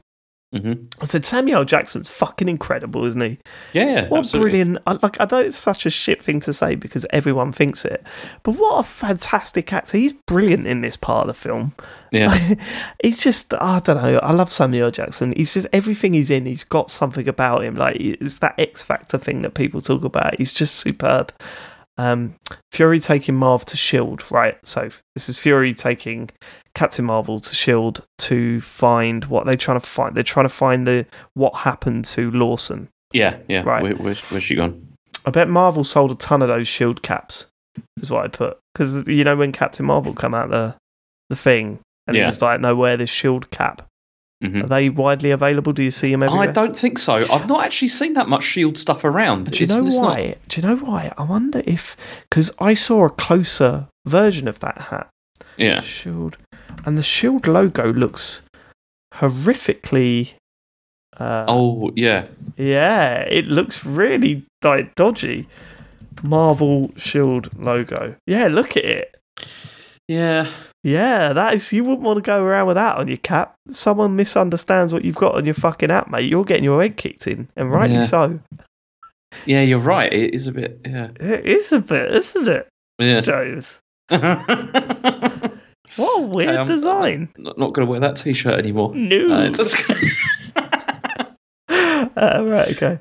[0.53, 3.39] hmm I said Samuel Jackson's fucking incredible, isn't he?
[3.71, 4.09] Yeah.
[4.09, 4.51] What absolutely.
[4.51, 4.79] brilliant!
[4.85, 8.03] I, like I know it's such a shit thing to say because everyone thinks it,
[8.43, 9.97] but what a fantastic actor!
[9.97, 11.73] He's brilliant in this part of the film.
[12.11, 12.55] Yeah.
[13.01, 14.17] he's just I don't know.
[14.19, 15.33] I love Samuel Jackson.
[15.37, 16.45] He's just everything he's in.
[16.45, 17.75] He's got something about him.
[17.75, 20.37] Like it's that X Factor thing that people talk about.
[20.37, 21.31] He's just superb.
[22.01, 22.35] Um,
[22.71, 24.57] Fury taking Marv to Shield, right?
[24.63, 26.29] So this is Fury taking
[26.73, 30.15] Captain Marvel to Shield to find what they're trying to find.
[30.15, 32.89] They're trying to find the what happened to Lawson.
[33.13, 33.37] Yeah.
[33.47, 33.61] Yeah.
[33.63, 33.83] Right.
[33.83, 34.87] Where, where's, where's she gone?
[35.25, 37.47] I bet Marvel sold a ton of those shield caps.
[38.01, 40.75] Is what I put because you know when Captain Marvel come out the
[41.29, 42.23] the thing and Yeah.
[42.23, 43.87] it was like, no, wear this shield cap.
[44.43, 44.63] Mhm.
[44.63, 45.71] Are they widely available?
[45.71, 46.49] Do you see them everywhere?
[46.49, 47.13] I don't think so.
[47.31, 49.51] I've not actually seen that much Shield stuff around.
[49.51, 50.35] Do you It's- know it's not- why?
[50.47, 51.11] Do you know why?
[51.17, 51.95] I wonder if
[52.29, 55.07] because I saw a closer version of that hat.
[55.57, 55.81] Yeah.
[55.81, 56.37] Shield,
[56.85, 58.41] and the Shield logo looks
[59.13, 60.33] horrifically.
[61.19, 62.25] Uh, Oh yeah.
[62.57, 65.47] yeah, it looks really like dodgy.
[66.23, 68.15] Marvel Shield logo.
[68.25, 69.15] Yeah, look at it.
[70.07, 70.51] Yeah.
[70.83, 71.71] Yeah, that is.
[71.71, 73.53] You wouldn't want to go around with that on your cap.
[73.69, 76.29] Someone misunderstands what you've got on your fucking app, mate.
[76.29, 78.05] You're getting your head kicked in, and rightly Yeah.
[78.05, 78.39] so.
[79.45, 80.11] Yeah, you're right.
[80.11, 80.79] It is a bit.
[80.85, 81.09] Yeah.
[81.19, 82.67] It is a bit, isn't it,
[82.99, 83.21] Yeah.
[83.21, 83.79] James?
[84.09, 84.45] I'm
[85.97, 87.29] What a weird Okay, I'm- design.
[87.37, 88.95] not, not going to wear that T-shirt anymore.
[88.95, 89.49] No.
[89.51, 89.89] Just-
[90.57, 91.27] uh,
[92.45, 92.99] right, okay.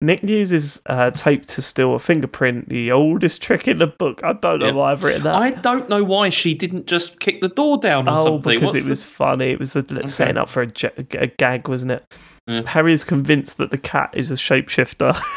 [0.00, 4.22] Nick uses uh, tape to steal a fingerprint, the oldest trick in the book.
[4.22, 4.72] I don't know Yeah.
[4.72, 5.34] why I've written that.
[5.34, 8.54] I don't know why she didn't just kick the door down or oh, something.
[8.54, 9.46] because What's it the- was funny.
[9.46, 10.06] It was the, Okay.
[10.06, 10.68] setting up for a,
[11.14, 12.04] a gag, wasn't it?
[12.46, 12.60] Yeah.
[12.66, 15.18] Harry is convinced that the cat is a shapeshifter.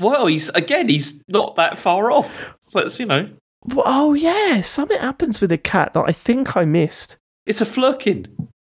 [0.00, 0.88] Well, he's again.
[0.88, 2.54] He's not that far off.
[2.60, 3.28] So it's you know,
[3.64, 4.60] Well, oh, yeah.
[4.60, 7.16] Something happens with the cat that I think I missed.
[7.46, 8.26] it's a Flerken.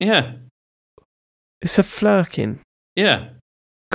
[0.01, 0.33] Yeah,
[1.61, 2.59] It's a Flerken.
[2.97, 3.29] yeah.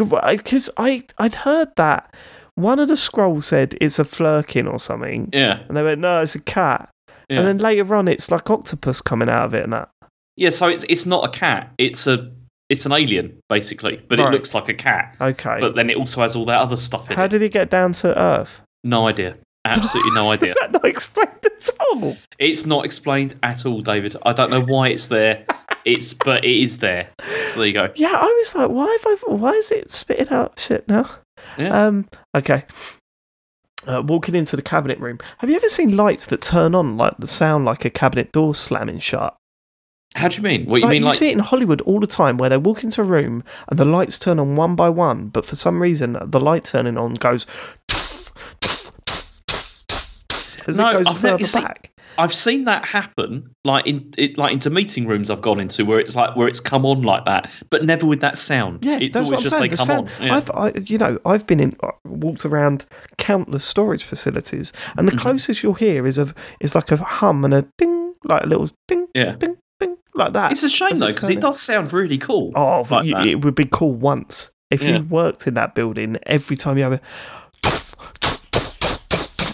[0.04, 2.14] Because I, I'd heard that
[2.54, 5.28] one of the Skrulls said it's a Flerken or something.
[5.32, 6.88] Yeah, And they went, no, it's a cat.
[7.28, 9.88] yeah, And then later on, it's like octopus coming out of it and that.
[10.36, 10.50] yeah.
[10.50, 11.72] So it's it's not a cat.
[11.78, 12.30] It's a
[12.68, 14.28] it's an alien basically, but Right.
[14.28, 15.16] it looks like a cat.
[15.20, 15.56] Okay.
[15.60, 17.24] But then it also has all that other stuff in How it.
[17.24, 18.60] How did he get down to Earth?
[18.84, 19.36] no idea.
[19.64, 20.50] Absolutely no idea.
[20.50, 22.16] Is that not explained at all?
[22.38, 24.16] It's not explained at all, David.
[24.24, 25.44] I don't know why it's there.
[25.88, 27.08] It's but it is there.
[27.52, 27.90] So there you go.
[27.96, 29.32] Yeah, I was like, why have I?
[29.32, 31.08] Why is it spitting out shit now?
[31.56, 31.86] Yeah.
[31.86, 32.08] Um.
[32.34, 32.64] Okay.
[33.86, 35.18] Uh, walking into the cabinet room.
[35.38, 38.54] Have you ever seen lights that turn on like the sound like a cabinet door
[38.54, 39.34] slamming shut?
[40.14, 40.66] How do you mean?
[40.66, 41.02] What you like, mean?
[41.02, 43.44] you Like see it in Hollywood all the time, where they walk into a room
[43.68, 46.98] and the lights turn on one by one, but for some reason the light turning
[46.98, 47.46] on goes
[50.66, 51.90] as No, it goes I've further you see- back.
[52.18, 56.00] I've seen that happen, like in it, like into meeting rooms I've gone into where
[56.00, 58.84] it's like where it's come on like that, but never with that sound.
[58.84, 59.62] Yeah, it's that's always what I'm just saying.
[59.62, 60.26] they The come sound, on.
[60.26, 60.34] Yeah.
[60.36, 62.84] I've, I, you know, I've been in, uh, walked around
[63.16, 65.20] countless storage facilities, and the Mhm.
[65.20, 68.68] closest you'll hear is a is like a hum and a ding, like a little
[68.88, 70.50] ding, yeah, ding, ding, like that.
[70.52, 72.52] it's a shame though because it does sound really cool.
[72.56, 74.96] Oh, like you, it would be cool once if Yeah.
[74.98, 76.16] you worked in that building.
[76.26, 77.00] Every time you have a,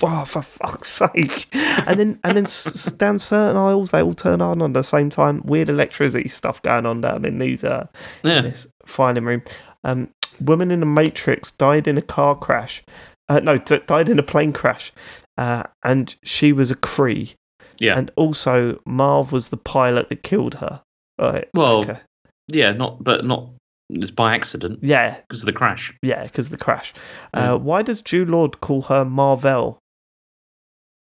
[0.05, 1.47] oh, for fuck's sake!
[1.87, 5.11] And then and then s- down certain aisles, they all turn on at the same
[5.11, 5.43] time.
[5.45, 7.87] Weird electricity stuff going on down in these uh,
[8.23, 9.43] yeah, this filing room.
[9.83, 10.09] Um,
[10.41, 12.83] woman in the Matrix died in a car crash.
[13.29, 14.93] Uh, no, d- died in a plane crash,
[15.39, 17.35] uh, and she was a Kree.
[17.81, 17.99] Yeah.
[17.99, 20.81] and also Marv was the pilot that killed her.
[21.19, 21.49] Right.
[21.55, 21.99] Well, okay.
[22.47, 23.51] yeah, not but not
[23.91, 25.93] it's by accident yeah, because of the crash.
[26.03, 26.95] yeah, because of the crash.
[27.35, 27.55] Yeah.
[27.55, 29.79] Uh, why does Jude Law call her Marvel?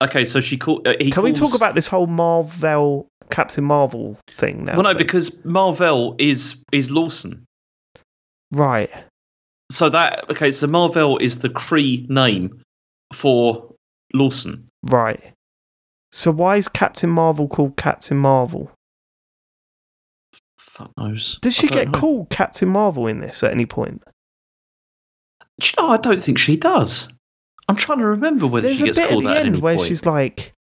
[0.03, 0.87] Okay, so she called.
[0.87, 4.75] Uh, he Can we talk about this whole Marvel Captain Marvel thing now?
[4.75, 4.99] Well, no, please?
[4.99, 7.45] because Marvel is is Lawson.
[8.53, 8.91] right,
[9.71, 12.61] So that okay, so Marvel is the Kree name
[13.13, 13.73] for
[14.13, 14.69] Lawson.
[14.83, 15.33] right.
[16.13, 18.71] So why is Captain Marvel called Captain Marvel?
[20.59, 21.39] Fuck knows.
[21.43, 21.99] Does she get know.
[21.99, 24.03] called Captain Marvel in this at any point?
[25.61, 27.09] Do you know, I don't think she does.
[27.69, 29.47] I'm trying to remember whether There's she a gets bit at called the that at
[29.47, 29.89] end any where point.
[29.89, 30.53] she's like,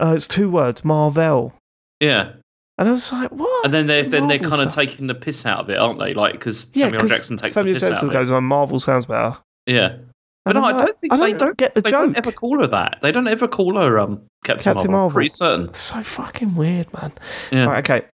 [0.00, 1.52] uh, "It's two words, Marvel,"
[2.00, 2.32] yeah,
[2.78, 5.14] and I was like, "What?" and then they're The then they're kind of taking the
[5.14, 6.14] piss out of it, aren't they?
[6.14, 8.80] Like because yeah, Samuel Jackson takes Samuel the piss Jackson out of goes, "Oh, Marvel
[8.80, 9.96] sounds better." Yeah,
[10.44, 11.56] but no, I like, don't think I they don't don't.
[11.58, 11.84] get the joke.
[11.84, 12.00] they joke.
[12.06, 12.98] don't ever call her that.
[13.02, 14.92] They don't ever call her um Captain, Captain Marvel.
[14.92, 15.14] Marvel.
[15.14, 15.74] Pretty certain.
[15.74, 17.12] So fucking weird, man.
[17.50, 17.64] Yeah.
[17.64, 18.06] Right, okay.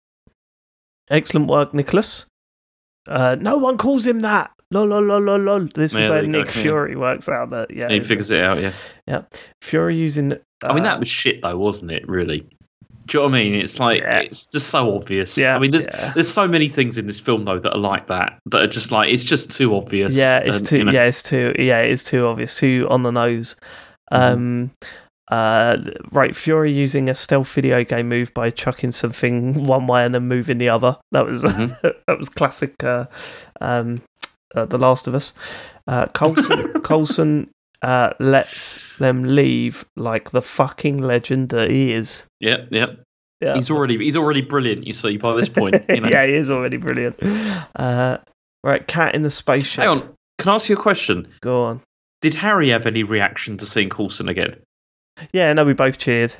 [1.11, 2.26] Excellent work, Nicholas.
[3.07, 4.50] Uh, no one calls him that.
[4.72, 5.68] Lol, lol, lol, lol, lol.
[5.74, 6.62] This is where you go, Nick yeah.
[6.62, 8.61] Fury works out that yeah, he figures it out.
[8.61, 8.72] Yeah.
[9.06, 9.22] Yeah.
[9.61, 10.32] Fury using.
[10.32, 12.08] Uh, I mean, that was shit though, wasn't it?
[12.08, 12.46] Really.
[13.06, 13.54] Do you know what I mean?
[13.56, 14.20] It's like Yeah.
[14.20, 15.37] it's just so obvious.
[15.37, 16.12] Yeah, I mean, there's yeah.
[16.14, 18.92] there's so many things in this film though that are like that that are just
[18.92, 20.14] like it's just too obvious.
[20.16, 20.78] Yeah, it's and, too.
[20.78, 21.54] you know, Yeah, it's too.
[21.58, 22.56] Yeah, it's too obvious.
[22.56, 23.56] Too on the nose.
[24.11, 24.70] Um.
[25.28, 25.78] Uh.
[26.12, 26.35] Right.
[26.37, 30.58] Fury using a stealth video game move by chucking something one way and then moving
[30.58, 30.96] the other.
[31.11, 31.80] That was Mhm.
[32.06, 32.82] that was classic.
[32.85, 33.06] Uh,
[33.61, 34.00] um.
[34.55, 35.33] Uh, the Last of Us.
[35.87, 36.73] Uh, Coulson.
[36.83, 37.50] Coulson.
[37.83, 42.29] Uh, lets them leave like the fucking legend that he is.
[42.38, 43.03] Yep, yep.
[43.40, 43.57] Yeah.
[43.57, 44.87] He's already he's already brilliant.
[44.87, 45.75] You see by this point.
[45.88, 46.09] You know.
[46.09, 47.21] yeah, he is already brilliant.
[47.75, 48.19] Uh,
[48.63, 49.83] right, cat in the spaceship.
[49.83, 50.15] Hang on.
[50.38, 51.27] Can I ask you a question?
[51.40, 51.81] Go on.
[52.21, 54.61] Did Harry have any reaction to seeing Coulson again?
[55.33, 56.33] Yeah, no, we both cheered.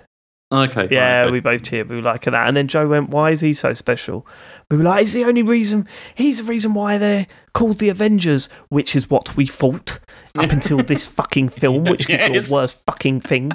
[0.53, 0.87] Okay.
[0.91, 1.33] Yeah, right, okay.
[1.33, 1.89] we both cheered.
[1.89, 2.47] We were like that.
[2.47, 4.27] And then Joe went, Why is he so special?
[4.71, 8.49] We were like, He's the only reason, he's the reason why they're called the Avengers,
[8.69, 9.99] which is what we thought
[10.39, 12.51] up until this fucking film, which is Yes.
[12.51, 13.53] your worst fucking thing.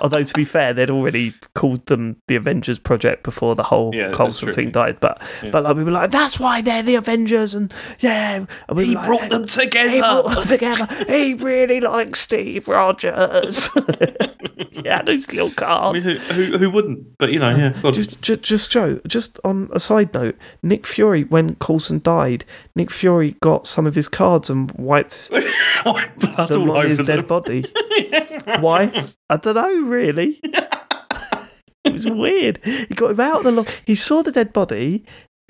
[0.00, 4.12] Although to be fair, they'd already called them the Avengers project before the whole Yeah,
[4.12, 4.98] Coulson thing died.
[5.00, 5.50] But Yeah.
[5.50, 8.94] but like we were like, that's why they're the Avengers, and yeah, and we He
[8.94, 9.98] like, brought them He together.
[10.00, 10.88] brought them together.
[11.06, 13.68] He really likes Steve Rogers.
[14.84, 16.06] yeah, those little I cards.
[16.06, 17.18] mean, who, who, who wouldn't?
[17.18, 17.74] But you know, yeah.
[17.82, 17.94] God.
[17.94, 19.00] Just, just, just Joe.
[19.06, 23.94] Just on a side note, Nick Fury, when Coulson died, Nick Fury got some of
[23.94, 25.30] his cards and wiped
[26.20, 27.06] blood them all on his them.
[27.06, 27.64] dead body.
[28.60, 29.06] Why?
[29.28, 29.82] I don't know.
[29.88, 30.38] Really,
[31.84, 32.58] it was weird.
[32.64, 33.72] He got him out of the locker.
[33.84, 35.04] He saw the dead body.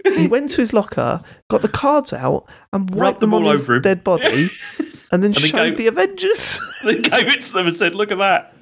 [0.05, 3.45] He went to his locker, got the cards out, and wiped Rubbed them them on
[3.45, 3.83] all his over him.
[3.83, 4.51] dead body,
[5.12, 6.59] and then then showed gave- the Avengers.
[6.85, 8.55] They gave it to them and said, "Look at that."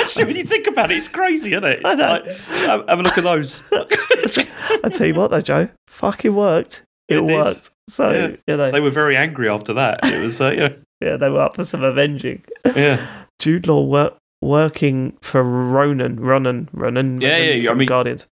[0.00, 1.80] Actually, when you think about it, it's crazy, isn't it?
[1.84, 2.24] It's like,
[2.68, 3.66] have, have a look at those.
[3.72, 6.84] I tell you what, though, Joe, fucking worked.
[7.08, 7.70] It, It worked.
[7.88, 8.36] So Yeah.
[8.46, 10.00] you know, they were very angry after that.
[10.04, 10.68] It was, uh, yeah,
[11.00, 12.42] yeah, they were up for some avenging.
[12.76, 13.04] yeah.
[13.40, 17.20] Jude Law wor- working for Ronan, Ronan, Ronan.
[17.20, 18.26] Yeah, Ronan yeah, yeah, I mean- Guardians.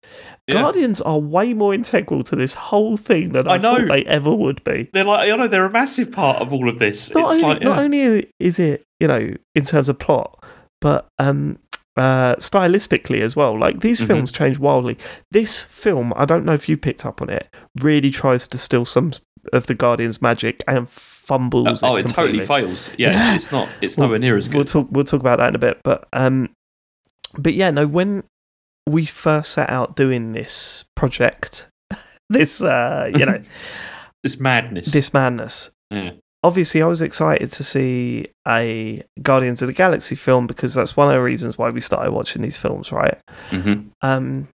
[0.47, 0.61] Yeah.
[0.63, 3.75] Guardians are way more integral to this whole thing than I, I know.
[3.77, 4.89] thought they ever would be.
[4.93, 7.13] They're like, you know, they're a massive part of all of this.
[7.13, 10.43] Not it's only, like, not only is it, you know, in terms of plot,
[10.81, 11.59] but um,
[11.99, 13.59] uh, stylistically as well.
[13.59, 14.07] Like these Mhm.
[14.07, 14.97] films change wildly.
[15.31, 17.47] This film, I don't know if you picked up on it,
[17.81, 19.11] really tries to steal some
[19.53, 21.83] of the Guardians' magic and fumbles.
[21.83, 22.91] oh, it it totally fails.
[22.97, 23.35] Yeah, Yeah.
[23.35, 23.67] it's not.
[23.81, 24.55] It's Well, nowhere near as good.
[24.55, 24.87] We'll talk.
[24.91, 25.79] We'll talk about that in a bit.
[25.83, 26.49] But um,
[27.37, 27.85] but yeah, no.
[27.87, 28.23] When
[28.87, 31.67] we first set out doing this project,
[32.29, 33.41] this uh, you know,
[34.23, 34.91] This madness.
[34.91, 35.71] this madness.
[35.91, 36.11] Yeah.
[36.43, 41.07] Obviously, I was excited to see a Guardians of the Galaxy film because that's one
[41.09, 43.17] of the reasons why we started watching these films, right?
[43.49, 44.47] hmm Um,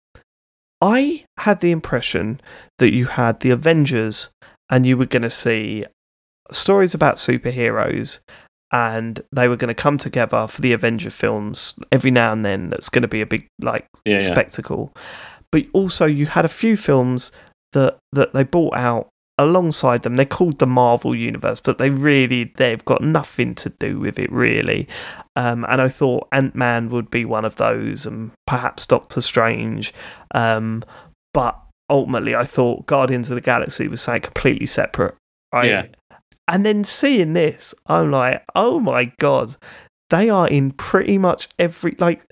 [0.81, 2.41] I had the impression
[2.79, 4.31] that you had the Avengers
[4.71, 5.85] and you were going to see
[6.51, 8.21] stories about superheroes
[8.73, 12.71] and they were going to come together for the Avenger films every now and then.
[12.71, 14.21] That's going to be a big, like, Yeah, yeah.
[14.21, 14.93] spectacle.
[15.53, 17.31] But also, you had a few films
[17.75, 19.09] that, that they brought out
[19.39, 20.15] alongside them.
[20.15, 24.31] They're called the Marvel Universe, but they really, they've got nothing to do with it,
[24.31, 24.89] really.
[25.37, 29.93] Um, and I thought Ant Man would be one of those, and perhaps Doctor Strange.
[30.33, 30.83] Um,
[31.33, 31.59] but
[31.89, 35.15] ultimately, I thought Guardians of the Galaxy was something completely separate.
[35.53, 35.67] Right?
[35.67, 35.87] Yeah.
[36.49, 39.57] And then seeing this, I'm like, oh my god,
[40.11, 42.25] they are in pretty much every like.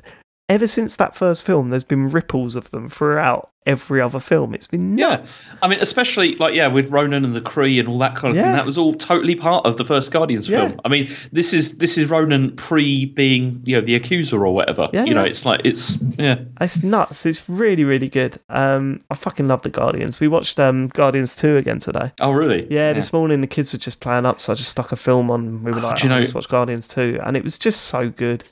[0.51, 4.53] Ever since that first film, there's been ripples of them throughout every other film.
[4.53, 5.11] It's been Yeah.
[5.11, 5.43] nuts.
[5.63, 8.37] I mean, especially like yeah, with Ronan and the Kree and all that kind of
[8.37, 8.45] Yeah.
[8.47, 8.53] thing.
[8.55, 10.67] That was all totally part of the first Guardians Yeah.
[10.69, 10.81] film.
[10.85, 14.89] I mean, this is this is Ronan pre being you know the accuser or whatever.
[14.93, 16.37] Yeah, you know, it's like it's yeah.
[16.61, 17.25] It's nuts.
[17.27, 18.39] It's really, really good.
[18.49, 20.19] Um, I fucking love the Guardians.
[20.19, 22.11] We watched um, Guardians 2 again today.
[22.21, 22.67] Oh really?
[22.71, 25.31] Yeah, this morning the kids were just playing up, so I just stuck a film
[25.31, 25.63] on.
[25.63, 27.21] We were like, do you oh, know- let's watch Guardians 2.
[27.25, 28.43] And it was just so good.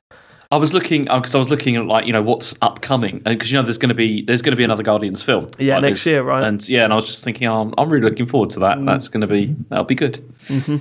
[0.50, 3.58] I was looking because I was looking at like you know what's upcoming because you
[3.58, 5.46] know there's going to be there's going to be another Guardians film.
[5.58, 6.42] Yeah, Like, next year, right?
[6.42, 8.78] And yeah, and I was just thinking, oh, I'm, I'm really looking forward to that.
[8.78, 8.86] Mm.
[8.86, 10.16] That's going to be that'll be good.
[10.46, 10.76] hmm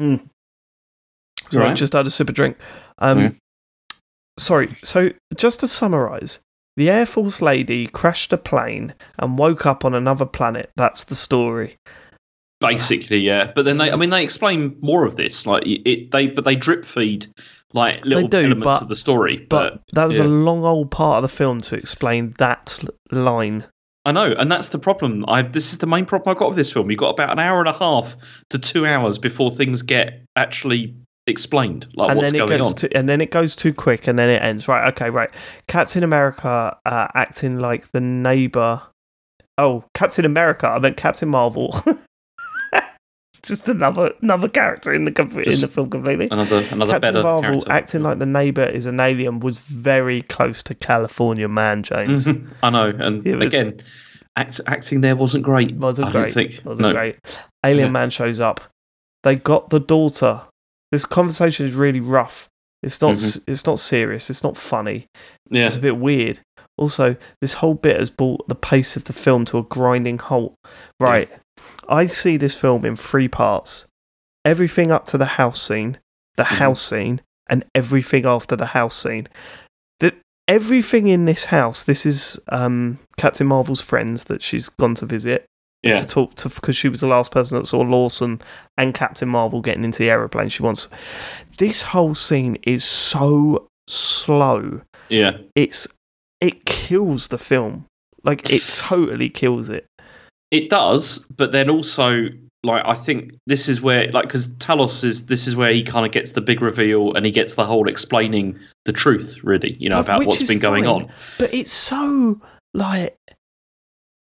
[0.00, 0.26] Mm.
[1.50, 1.76] Sorry, Right.
[1.76, 2.56] just had a sip of drink.
[2.98, 3.30] Um, Yeah.
[4.38, 6.40] Sorry, so just to summarise,
[6.76, 10.70] the Air Force lady crashed a plane and woke up on another planet.
[10.74, 11.76] That's the story.
[12.62, 13.52] Basically, yeah.
[13.54, 15.46] But then they, I mean, they explain more of this.
[15.46, 17.26] Like it, they, but they drip feed
[17.72, 19.38] like little do, elements but- of the story.
[19.48, 20.24] But, But, that was yeah.
[20.24, 22.78] a long old part of the film to explain that
[23.10, 23.64] line.
[24.04, 25.24] I know, and that's the problem.
[25.28, 26.90] I this is the main problem I got with this film.
[26.90, 28.16] You got about an hour and a half
[28.50, 30.96] to two hours before things get actually
[31.28, 32.74] explained, like and what's then it going goes on.
[32.78, 34.66] to, and then it goes too quick, and then it ends.
[34.66, 34.88] Right?
[34.88, 35.30] Okay, right.
[35.68, 38.82] Captain America uh, acting like the neighbor.
[39.56, 40.66] Oh, Captain America.
[40.66, 41.80] I meant Captain Marvel.
[43.44, 46.28] Just another another character in the in the film completely.
[46.30, 47.72] another another Captain Marvel character.
[47.72, 52.28] acting like the neighbor is an alien was very close to California Man, James.
[52.62, 53.82] I know, and was- again,
[54.36, 55.74] act, acting there wasn't great.
[55.74, 56.30] Wasn't I great.
[56.30, 56.60] think.
[56.64, 56.92] Wasn't no.
[56.92, 57.16] great.
[57.66, 57.92] Alien Yeah.
[57.92, 58.60] Man shows up.
[59.24, 60.42] They got the daughter.
[60.92, 62.48] This conversation is really rough.
[62.82, 63.12] It's not.
[63.12, 64.30] s It's not serious.
[64.30, 65.06] It's not funny.
[65.50, 65.56] It's Mm-hmm.
[65.56, 66.40] Yeah, a bit weird.
[66.78, 70.54] Also, this whole bit has brought the pace of the film to a grinding halt.
[71.00, 71.28] Right.
[71.88, 73.86] I see this film in three parts.
[74.44, 75.98] Everything up to the house scene,
[76.36, 76.56] the Mhm.
[76.58, 79.28] house scene, and everything after the house scene.
[80.00, 80.14] The,
[80.48, 85.44] everything in this house, this is um, Captain Marvel's friends that she's gone to visit
[85.84, 88.40] yeah, to talk to because she was the last person that saw Lawson
[88.78, 90.48] and Captain Marvel getting into the aeroplane.
[90.48, 90.88] She wants
[91.58, 94.80] this whole scene is so slow.
[95.08, 95.38] yeah.
[95.56, 95.88] It's
[96.40, 97.86] it kills the film.
[98.24, 99.86] Like it totally kills it.
[100.52, 102.28] It does, but then also
[102.62, 106.06] like I think this is where like because Talos is this is where he kind
[106.06, 109.88] of gets the big reveal and he gets the whole explaining the truth really you
[109.88, 111.02] know But- about what's been going fine.
[111.02, 111.12] on.
[111.38, 112.40] but it's so
[112.72, 113.18] like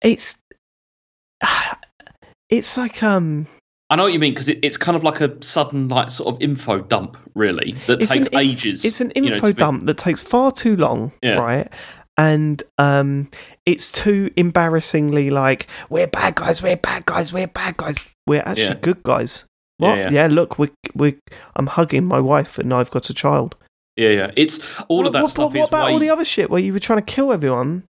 [0.03, 0.39] it's
[2.51, 3.47] it's like um
[3.91, 6.35] I know what you mean because it, it's kind of like a sudden like sort
[6.35, 8.85] of info dump really that takes inf- ages.
[8.85, 11.35] It's an you know, info be- dump that takes far too long, Yeah.
[11.39, 11.69] right?
[12.17, 13.29] And um,
[13.67, 18.05] it's too embarrassingly like we're bad guys, we're bad guys, we're bad guys.
[18.27, 18.81] We're actually Yeah.
[18.81, 19.45] good guys.
[19.79, 19.99] What?
[19.99, 20.11] yeah.
[20.11, 21.17] Yeah, look, we we
[21.57, 23.57] I'm hugging my wife and I've got a child.
[23.97, 24.31] Yeah, yeah.
[24.37, 26.61] It's all what, of that what, stuff what, what about all the other shit where
[26.61, 27.85] you were trying to kill everyone?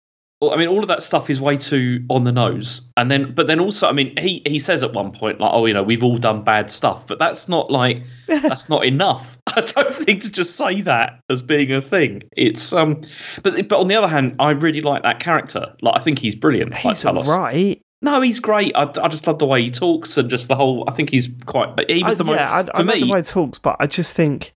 [0.51, 2.91] I mean, all of that stuff is way too on the nose.
[2.97, 5.67] And then, but then also, I mean, he he says at one point, like, oh,
[5.67, 9.39] you know, we've all done bad stuff, but that's not like that's not enough.
[9.55, 12.23] I don't think to just say that as being a thing.
[12.37, 13.01] It's um,
[13.43, 15.75] but but on the other hand, I really like that character.
[15.81, 16.75] Like, I think he's brilliant.
[16.75, 17.27] He's Talos.
[17.27, 17.81] right.
[18.05, 18.73] No, he's great.
[18.75, 20.85] I, I just love the way he talks and just the whole.
[20.89, 21.89] I think he's quite.
[21.89, 23.01] He was I, the most yeah, I, I for like me.
[23.03, 24.55] the way he talks, but I just think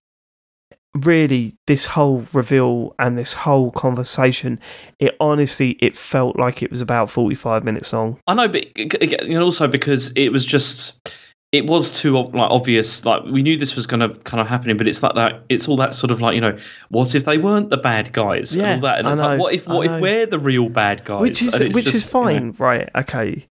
[1.01, 4.59] really this whole reveal and this whole conversation,
[4.99, 8.19] it honestly it felt like it was about forty five minutes long.
[8.27, 11.17] I know, but and also because it was just,
[11.51, 13.05] it was too like obvious.
[13.05, 15.43] Like we knew this was going to kind of happening, but it's like that.
[15.49, 16.57] It's all that sort of like you know,
[16.89, 18.99] what if they weren't the bad guys Yeah, and all that?
[18.99, 21.21] And I it's like, know, what if what if we're the real bad guys?
[21.21, 22.89] which is which just, is you know, fine, right?
[22.95, 23.47] Okay.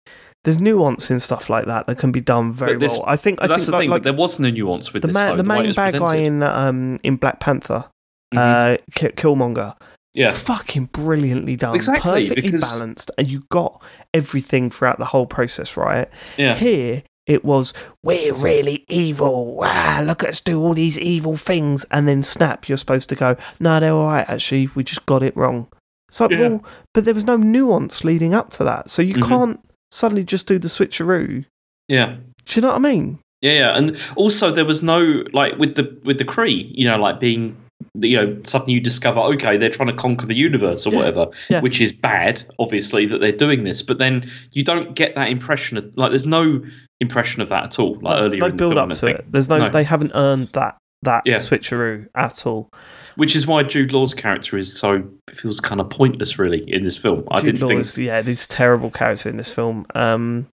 [0.45, 3.03] There's nuance in stuff like that that can be done very well.
[3.05, 3.89] I think I that's think the like, thing.
[3.89, 5.13] like there wasn't a nuance with the this.
[5.13, 7.85] man, though, the it main bad guy in um in Black Panther,
[8.33, 8.37] Mhm.
[8.37, 9.75] uh, Ki- Killmonger,
[10.13, 13.81] yeah, fucking brilliantly done, Exactly, perfectly balanced, and you got
[14.13, 16.07] everything throughout the whole process, right?
[16.37, 17.73] yeah, Here, it was,
[18.03, 19.55] we're really evil.
[19.55, 21.83] Wow, look at us do all these evil things.
[21.91, 24.69] And then snap, you're supposed to go, no, they're all right, actually.
[24.75, 25.67] We just got it wrong.
[26.07, 26.39] It's like, Yeah.
[26.49, 28.91] well, but there was no nuance leading up to that.
[28.91, 29.27] So you Mhm.
[29.27, 29.59] can't
[29.91, 31.45] suddenly just do the switcheroo.
[31.87, 32.15] yeah.
[32.47, 33.19] Do you know what I mean?
[33.41, 36.97] Yeah, yeah, and also there was no like with the with the Kree, you know,
[36.97, 37.55] like being,
[37.95, 41.27] you know, suddenly you discover okay they're trying to conquer the universe or Yeah, whatever,
[41.49, 41.61] yeah.
[41.61, 45.77] which is bad, obviously that they're doing this, but then you don't get that impression
[45.77, 46.61] of like there's no
[47.01, 47.99] impression of that at all.
[47.99, 49.25] Like There's earlier no in the build film, up to it.
[49.31, 49.69] There's no, No.
[49.69, 51.35] they haven't earned that that Yeah.
[51.37, 52.69] switcheroo at all.
[53.15, 55.03] Which is why Jude Law's character is so
[55.33, 57.25] feels kind of pointless, really, in this film.
[57.31, 57.81] I Jude didn't Law think.
[57.81, 59.85] is, yeah, this terrible character in this film.
[59.95, 60.47] Um,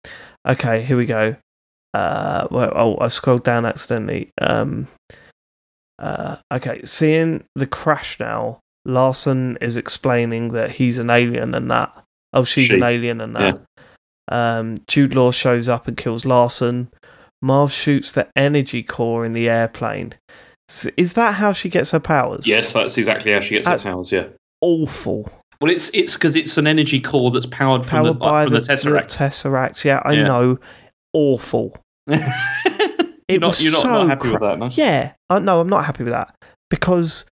[0.46, 1.36] okay, here we go.
[1.92, 4.30] Uh, well, oh, I scrolled down accidentally.
[4.40, 4.86] Um,
[5.98, 11.92] uh, okay, seeing the crash now, Lawson is explaining that he's an alien and that.
[12.32, 12.76] Oh, she's She.
[12.76, 13.60] an alien and that.
[14.28, 16.88] Um, Jude Law shows up and kills Lawson.
[17.42, 20.14] Marv shoots the energy core in the airplane.
[20.96, 22.46] Is that how she gets her powers?
[22.46, 24.12] Yes, that's exactly how she gets That's- her powers.
[24.12, 24.26] Yeah.
[24.60, 25.30] Awful.
[25.60, 28.52] Well, it's it's because it's an energy core that's powered from Powered the by from
[28.54, 29.16] the, the, Tesseract.
[29.16, 29.84] Tesseract.
[29.84, 30.22] Yeah, I Yeah.
[30.24, 30.58] know.
[31.12, 31.76] Awful.
[32.08, 32.18] you're
[33.28, 34.68] It not, was you're not, so not happy with that, no?
[34.72, 36.34] Yeah, uh, no, I'm not happy with that
[36.70, 37.24] because,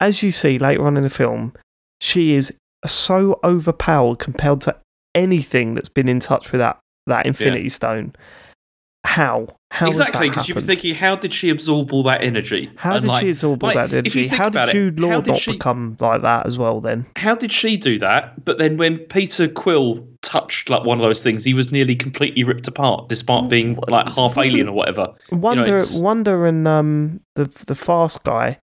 [0.00, 1.52] as you see later on in the film,
[2.00, 2.52] she is
[2.86, 4.76] so overpowered compared to
[5.14, 8.14] anything that's been in touch with that that Infinity Stone.
[9.04, 9.48] How?
[9.70, 12.70] How exactly, because you're thinking, how did she absorb all that energy?
[12.76, 14.26] How And, did like, she absorb all like, that energy?
[14.26, 16.80] How did Jude Law did not she- become like that as well?
[16.80, 18.44] Then How did she do that?
[18.44, 22.44] But then when Peter Quill touched like one of those things, he was nearly completely
[22.44, 25.08] ripped apart, despite being like half Wasn't- alien or whatever.
[25.30, 28.58] Wanda, it's- Wanda, and um the the fast guy.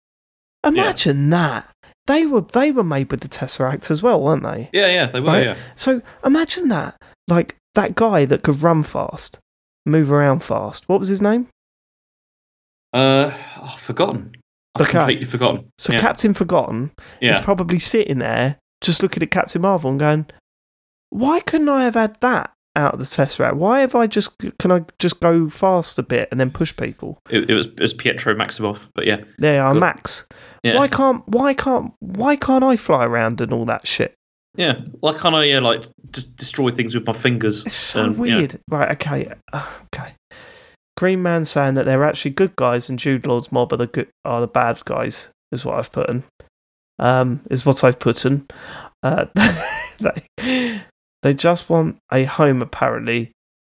[0.66, 1.68] Imagine that
[2.06, 4.70] they were they were made with the Tesseract as well, weren't they?
[4.72, 5.26] Yeah, yeah, they were.
[5.28, 5.44] Right.
[5.46, 9.38] Yeah, So imagine that, like that guy that could run fast,
[9.86, 10.88] move around fast.
[10.88, 11.48] What was his name?
[12.92, 14.32] uh, I've forgotten.
[14.76, 14.98] I've Okay.
[14.98, 15.70] completely forgotten.
[15.78, 15.98] So yeah.
[16.00, 20.26] Captain Forgotten is probably sitting there just looking at Captain Marvel and going,
[21.10, 23.54] "Why couldn't I have had that out of the test Tesseract?
[23.54, 27.18] Why have I just can I just go fast a bit and then push people?"
[27.30, 30.26] it, it was it was Pietro Maximoff, but yeah, There, I'm Max.
[30.64, 34.14] yeah, Why can't why can't why can't I fly around and all that shit?
[34.56, 34.80] Yeah.
[35.00, 37.64] Why can't I yeah like just destroy things with my fingers?
[37.66, 38.38] It's so Um, yeah.
[38.38, 38.60] weird.
[38.70, 39.32] Right, okay.
[39.52, 40.14] Uh, okay.
[40.96, 44.08] Green Man saying that they're actually good guys and Jude Law's mob are the good
[44.24, 46.22] are the bad guys is what I've put in.
[46.98, 48.46] Um is what I've put in.
[49.02, 49.26] Uh,
[49.98, 50.80] they,
[51.22, 53.32] they just want a home apparently.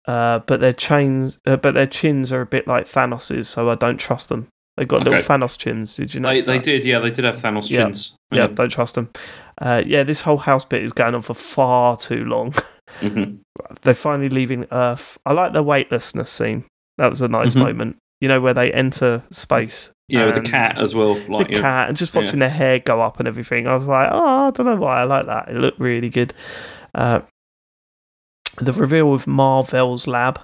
[0.07, 3.75] Uh, but their chains uh, but their chins are a bit like Thanos's, so I
[3.75, 4.47] don't trust them.
[4.79, 5.27] They've got little Okay.
[5.27, 5.97] Thanos chins.
[5.97, 6.29] Did you know?
[6.29, 7.83] They, they did, yeah, they did have Thanos Yeah.
[7.83, 8.15] chins.
[8.31, 9.09] Yeah, don't trust them.
[9.61, 12.53] Uh, yeah, this whole house bit is going on for far too long.
[13.01, 13.35] hmm
[13.83, 15.17] they're finally leaving Earth.
[15.25, 16.63] I like the weightlessness scene.
[16.97, 17.59] That was a nice Mhm.
[17.65, 17.97] moment.
[18.21, 19.91] You know where they enter space.
[20.07, 21.15] Yeah, with the cat as well.
[21.27, 21.61] Like, the yeah.
[21.61, 23.67] cat, and just watching their hair go up and everything.
[23.67, 25.49] I was like, oh, I don't know why I like that.
[25.49, 26.33] It looked really good.
[26.95, 27.19] Uh,
[28.57, 30.39] the reveal of Marvel's lab.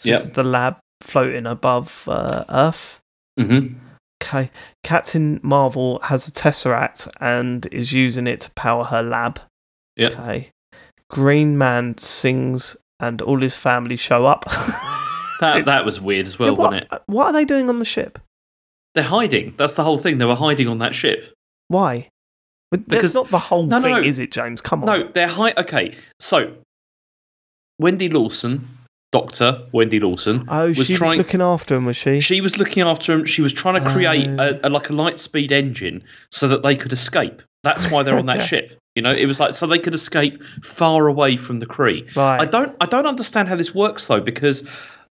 [0.00, 3.00] So This is the lab floating above uh, Earth.
[3.38, 3.76] Mm-hmm.
[4.22, 4.50] Okay.
[4.82, 9.40] Captain Marvel has a Tesseract and is using it to power her lab.
[9.96, 10.08] Yeah.
[10.08, 10.50] Okay.
[11.10, 14.44] Green Man sings and all his family show up.
[15.40, 17.02] That that was weird as well, Yeah, what, wasn't it?
[17.06, 18.20] what are they doing on the ship?
[18.94, 19.54] They're hiding.
[19.56, 20.18] That's the whole thing.
[20.18, 21.34] They were hiding on that ship.
[21.66, 22.06] Why?
[22.70, 24.00] But Because- That's not the whole No, no, thing, no.
[24.02, 24.60] is it, James?
[24.60, 24.86] Come on.
[25.00, 25.52] No, they're high.
[25.58, 26.54] Okay, so
[27.80, 28.68] Wendy Lawson,
[29.12, 31.18] Doctor Wendy Lawson, Oh, was she trying.
[31.18, 32.20] was looking after him, was she?
[32.20, 33.24] she was looking after him.
[33.26, 34.58] She was trying to create Oh.
[34.62, 37.42] a, a like a light speed engine so that they could escape.
[37.62, 38.78] That's why they're on that ship.
[38.96, 42.14] You know, it was like so they could escape far away from the Kree.
[42.16, 42.40] right.
[42.40, 44.68] I don't I don't understand how this works though because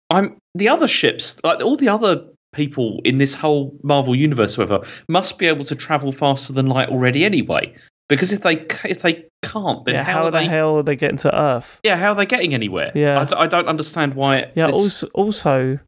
[0.09, 2.23] I'm the other ships like all the other
[2.53, 6.89] people in this whole Marvel universe whatever must be able to travel faster than light
[6.89, 7.71] already anyway
[8.07, 10.83] because if they if they can't then yeah, how, how, are the they hell are
[10.83, 11.79] they getting to Earth?
[11.83, 13.19] yeah how are they getting anywhere Yeah.
[13.21, 15.79] I, d- I don't understand why Yeah, this- also, also,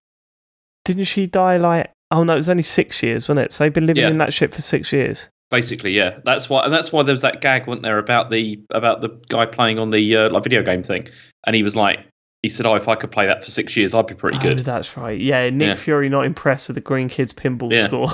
[0.86, 1.92] didn't she die like.
[2.14, 3.54] Oh, no, it was only six years, wasn't it?
[3.54, 4.10] So they've been living Yeah.
[4.10, 5.30] in that ship for six years.
[5.50, 8.58] basically yeah that's why and that's why there was that gag wasn't there about the
[8.72, 11.06] about the guy playing on the uh, like video game thing
[11.46, 12.00] and he was like
[12.42, 14.42] he said oh if I could play that for six years I'd be pretty Oh,
[14.42, 15.20] good that's right.
[15.20, 15.74] Yeah, Nick Yeah.
[15.74, 17.88] Fury not impressed with the Green Kids pinball Yeah.
[17.88, 18.08] score.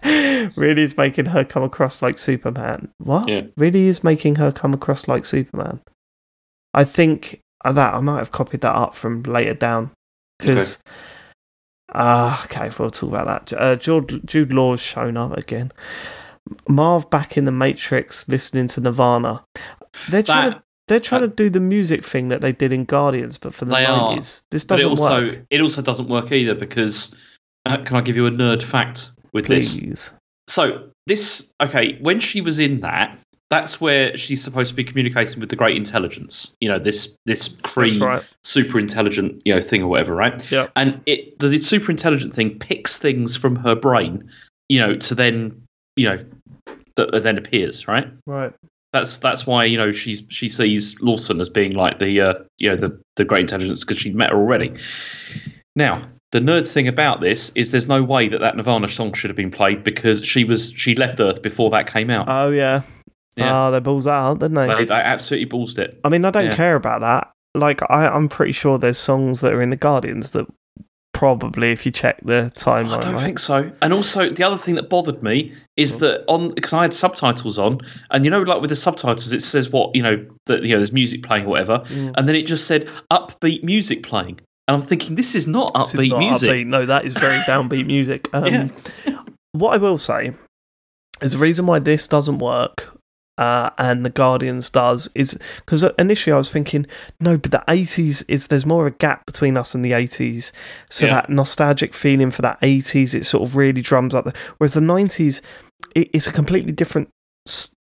[0.57, 2.89] really is making her come across like Superman.
[2.99, 3.29] What?
[3.29, 3.43] Yeah.
[3.57, 5.81] Really is making her come across like Superman.
[6.75, 9.91] I think uh, that I might have copied that up from later down
[10.39, 10.83] because.
[11.95, 13.61] Ah, okay, we'll talk about that.
[13.61, 15.71] Uh, Jude, Jude Law's shown up again.
[16.69, 19.45] Marv back in the Matrix, listening to Nirvana.
[20.11, 22.85] They're trying That- to they're trying to do the music thing that they did in
[22.85, 24.45] Guardians, but for the nineties.
[24.53, 25.47] This but it doesn't also work.
[25.51, 27.17] it also doesn't work either because
[27.65, 30.11] uh, can I give you a nerd fact with this
[30.49, 33.17] So this okay, when she was in that,
[33.51, 36.53] that's where she's supposed to be communicating with the great intelligence.
[36.61, 38.25] You know, this this Kree right.
[38.43, 40.51] super intelligent, you know, thing or whatever, right?
[40.51, 40.69] Yeah.
[40.75, 44.29] And it the, the super intelligent thing picks things from her brain,
[44.69, 45.63] you know, to then
[45.95, 46.25] you know
[46.97, 48.09] that then appears, right?
[48.27, 48.53] Right.
[48.93, 52.69] That's that's why you know she's she sees Lawson as being like the uh, you
[52.71, 54.75] know the the great intelligence because she'd met her already.
[55.77, 59.31] Now the nerd thing about this is there's no way that that Nirvana song should
[59.31, 62.27] have been played because she was she left Earth before that came out.
[62.29, 62.83] Oh yeah.
[63.37, 63.67] Yeah.
[63.67, 64.67] Oh, they balls out, didn't they?
[64.67, 66.01] they, they absolutely ballsed it.
[66.05, 66.55] I mean, I don't Yeah.
[66.55, 67.31] care about that.
[67.55, 70.47] Like, I, I'm pretty sure there's songs that are in the Guardians that
[71.13, 73.25] probably, if you check the timeline, I don't right?
[73.25, 73.71] think so.
[73.83, 77.59] And also, the other thing that bothered me is that on because I had subtitles
[77.59, 80.71] on, and you know, like with the subtitles, it says what you know that you
[80.73, 82.13] know there's music playing or whatever, Mm.
[82.17, 85.95] and then it just said upbeat music playing, and I'm thinking this is not This
[85.95, 86.51] is upbeat not music.
[86.51, 86.67] upbeat.
[86.67, 88.29] No, that is very downbeat music.
[88.33, 88.47] Um,
[89.07, 89.23] Yeah.
[89.53, 90.33] What I will say
[91.23, 92.93] is the reason why this doesn't work
[93.39, 96.87] uh, and the Guardians does is because initially I was thinking,
[97.21, 100.53] no, but the 80s is there's more of a gap between us and the 80s.
[100.91, 101.15] So Yeah.
[101.15, 104.25] that nostalgic feeling for that 80s, it sort of really drums up.
[104.27, 105.41] The, whereas the 90s,
[105.95, 107.09] it, it's a completely different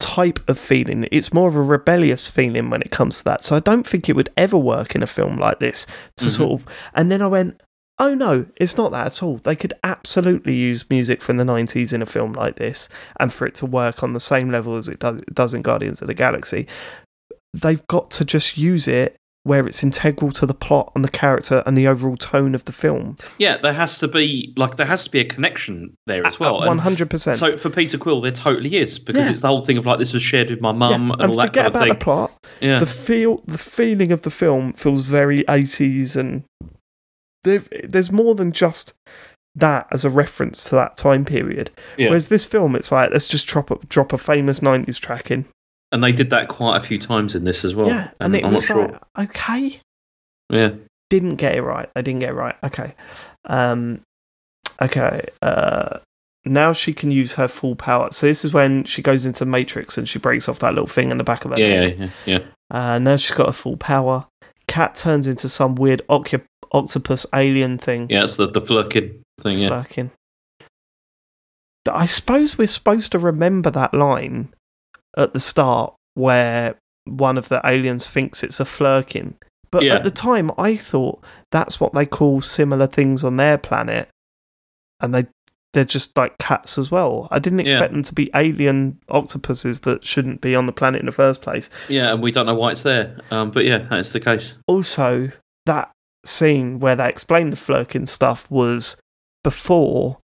[0.07, 1.09] type of feeling.
[1.11, 3.43] It's more of a rebellious feeling when it comes to that.
[3.43, 5.85] So I don't think it would ever work in a film like this
[6.19, 6.37] to Mhm.
[6.37, 6.69] sort of.
[6.95, 7.61] And then I went,
[7.99, 9.39] oh no, it's not that at all.
[9.43, 12.89] They could absolutely use music from the 90s in a film like this
[13.19, 15.63] and for it to work on the same level as it does, it does in
[15.63, 16.69] Guardians of the Galaxy.
[17.53, 19.17] They've got to just use it
[19.47, 22.73] where it's integral to the plot and the character and the overall tone of the
[22.73, 23.17] film.
[23.39, 26.61] Yeah, there has to be like there has to be a connection there as well.
[26.79, 27.37] Hundred percent.
[27.37, 29.31] so for Peter Quill, there totally is because Yeah.
[29.31, 31.37] it's the whole thing of like this was shared with my mum and, and all
[31.39, 31.81] that kind of thing.
[31.83, 32.33] Forget about the plot.
[32.61, 36.43] yeah, The feel, the feeling of the film feels very eighties, and
[37.45, 38.95] there, there's more than just
[39.55, 41.71] that as a reference to that time period.
[41.97, 42.09] yeah.
[42.09, 45.45] Whereas this film, it's like let's just drop a, drop a famous '90s track in.
[45.93, 47.89] And they did that quite a few times in this as well.
[47.89, 49.01] yeah, and it I'm was not like sure.
[49.19, 49.81] okay,
[50.51, 50.71] Yeah,
[51.11, 51.89] didn't get it right.
[51.95, 52.57] They didn't get it right.
[52.65, 52.95] Okay,
[53.45, 54.01] um,
[54.83, 55.29] okay.
[55.41, 55.99] Uh,
[56.45, 58.11] now she can use her full power.
[58.13, 61.11] So this is when she goes into Matrix and she breaks off that little thing
[61.11, 61.99] in the back of her yeah, neck.
[61.99, 62.45] yeah, yeah, yeah.
[62.71, 64.27] Uh, now she's got her full power.
[64.69, 68.09] Cat turns into some weird ocu- octopus alien thing.
[68.11, 69.59] Yeah, it's the the Flerken thing.
[69.59, 70.11] Yeah, Fucking.
[71.89, 74.49] I suppose we're supposed to remember that line
[75.17, 79.35] at the start where one of the aliens thinks it's a Flerken.
[79.71, 79.95] But Yeah.
[79.97, 84.09] at the time, I thought that's what they call similar things on their planet,
[85.01, 85.27] and they
[85.75, 87.29] they're just like cats as well.
[87.31, 87.73] I didn't Yeah.
[87.73, 91.43] expect them to be alien octopuses that shouldn't be on the planet in the first
[91.43, 91.69] place.
[91.91, 93.19] yeah, and we don't know why it's there.
[93.31, 94.55] Um, but yeah, that's the case.
[94.67, 95.29] also
[95.67, 95.91] that
[96.25, 98.97] scene where they explained the Flerken stuff was
[99.45, 100.19] before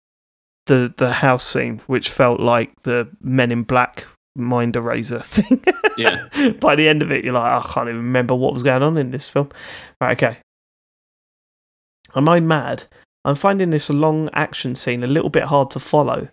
[0.66, 4.06] the the house scene, which felt like the Men in Black
[4.36, 5.62] mind eraser thing.
[5.96, 6.28] Yeah.
[6.60, 8.82] By the end of it, you're like, oh, I can't even remember what was going
[8.82, 9.48] on in this film.
[10.00, 10.38] Right, okay.
[12.14, 12.84] Am I mad?
[13.24, 16.28] I'm finding this long action scene a little bit hard to follow.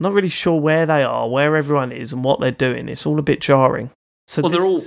[0.00, 2.88] not really sure where they are, where everyone is, and what they're doing.
[2.88, 3.90] It's all a bit jarring.
[4.28, 4.80] So Well, they're all-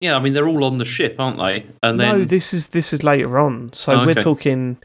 [0.00, 1.64] Yeah, I mean they're all on the ship, aren't they?
[1.82, 3.72] And then no, this is this is later on.
[3.72, 4.76] So Oh, we're talking.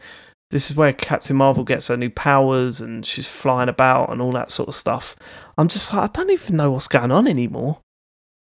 [0.51, 4.31] This is where Captain Marvel gets her new powers and she's flying about and all
[4.31, 5.17] that sort of stuff.
[5.57, 7.79] I'm just like, I don't even know what's going on anymore.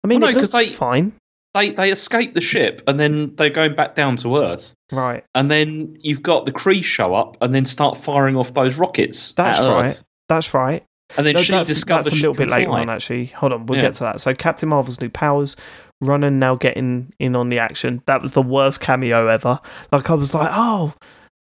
[0.03, 1.13] I mean, Well, it no, looks 'cause they- fine,
[1.53, 4.73] they they escape the ship, and then they're going back down to Earth.
[4.93, 5.23] right?
[5.35, 9.31] And then you've got the Kree show up and then start firing off those rockets.
[9.33, 9.71] That's at Earth.
[9.71, 10.03] right.
[10.27, 10.83] That's right.
[11.17, 12.81] And then No, she that's, discovers that's a little bit later fly.
[12.81, 13.25] on, actually.
[13.27, 13.85] Hold on, we'll Yeah.
[13.85, 14.21] get to that.
[14.21, 15.55] So, Captain Marvel's new powers,
[16.01, 18.01] Ronan now getting in on the action.
[18.05, 19.59] That was the worst cameo ever.
[19.91, 20.93] Like, I was like, oh,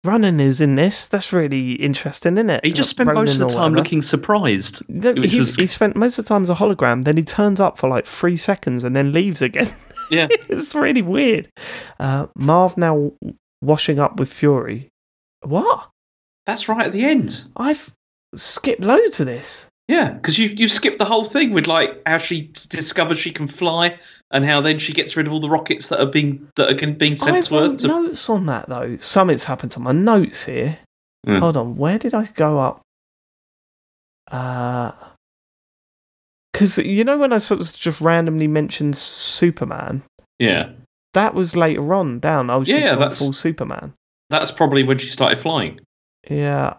[0.05, 1.07] Ronan is in this.
[1.09, 2.65] That's really interesting, isn't it?
[2.65, 4.83] He just spent Ronan most of the time looking surprised.
[4.89, 7.77] He, was- he spent most of the time as a hologram, then he turns up
[7.79, 9.73] for like three seconds and then leaves again.
[10.13, 10.27] Yeah.
[10.49, 11.47] it's really weird.
[12.01, 13.13] Uh, Marv now
[13.63, 14.89] washing up with Fury.
[15.43, 15.89] What?
[16.47, 17.45] That's right at the end.
[17.57, 17.95] I've
[18.35, 19.67] skipped loads of this.
[19.87, 23.47] Yeah, because you you skipped the whole thing with like how she discovers she can
[23.47, 24.01] fly
[24.31, 26.93] and how then she gets rid of all the rockets that are being that are
[26.93, 27.79] being sent I've to Earth.
[27.81, 28.97] To, notes on that though.
[28.99, 30.79] Something's happened to my notes here.
[31.27, 31.39] Hmm.
[31.39, 32.81] Hold on, where did I go up?
[34.31, 34.93] Uh,
[36.53, 40.03] because you know when I sort of just randomly mentioned Superman,
[40.39, 40.71] yeah,
[41.15, 42.51] that was later on down.
[42.51, 43.95] I was Yeah, just yeah, going that's- full Superman.
[44.31, 45.81] that's probably when she started flying.
[46.29, 46.75] Yeah.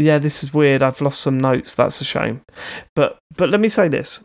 [0.00, 0.80] Yeah, this is weird.
[0.82, 1.74] I've lost some notes.
[1.74, 2.42] That's a shame.
[2.94, 4.20] But but let me say this.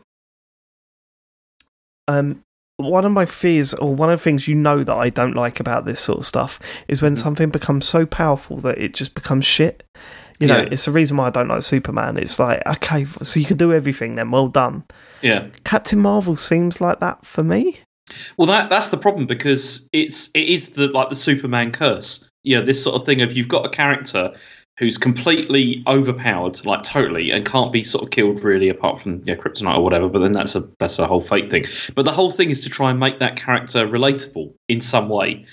[2.08, 2.42] Um
[2.76, 5.60] one of my fears or one of the things you know that I don't like
[5.60, 7.18] about this sort of stuff is when Mhm.
[7.18, 9.84] something becomes so powerful that it just becomes shit.
[10.40, 10.68] You know, Yeah.
[10.72, 12.16] it's the reason why I don't like Superman.
[12.16, 14.82] It's like, okay, so you can do everything then, well done.
[15.22, 15.44] Yeah.
[15.62, 17.78] Captain Marvel seems like that for me.
[18.36, 22.28] Well, that that's the problem because it's it is the like the Superman curse.
[22.42, 24.32] Yeah, this sort of thing of you've got a character
[24.76, 29.34] who's completely overpowered, like totally, and can't be sort of killed really, apart from yeah,
[29.34, 30.08] kryptonite or whatever.
[30.08, 31.66] But then that's a that's a whole fake thing.
[31.94, 35.46] But the whole thing is to try and make that character relatable in some way.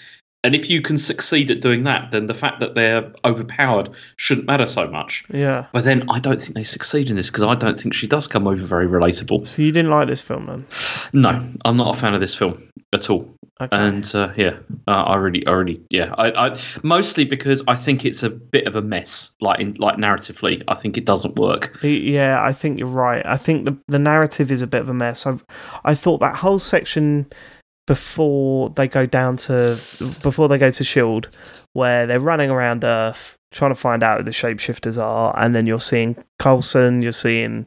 [0.43, 4.47] And if you can succeed at doing that, then the fact that they're overpowered shouldn't
[4.47, 5.23] matter so much.
[5.31, 5.67] Yeah.
[5.71, 8.27] But then I don't think they succeed in this because I don't think she does
[8.27, 9.45] come over very relatable.
[9.45, 10.65] So you didn't like this film then?
[11.13, 13.31] No, I'm not a fan of this film at all.
[13.61, 13.77] Okay.
[13.77, 18.05] And uh, yeah, uh, I really, I really, yeah, I, I mostly because I think
[18.05, 20.63] it's a bit of a mess, like in like narratively.
[20.67, 21.77] I think it doesn't work.
[21.83, 23.23] Yeah, I think you're right.
[23.23, 25.27] I think the the narrative is a bit of a mess.
[25.27, 25.37] I
[25.85, 27.27] I thought that whole section
[27.87, 29.79] before they go down to
[30.21, 31.29] before they go to Shield,
[31.73, 35.65] where they're running around Earth trying to find out who the shapeshifters are, and then
[35.65, 37.65] you're seeing Coulson, you're seeing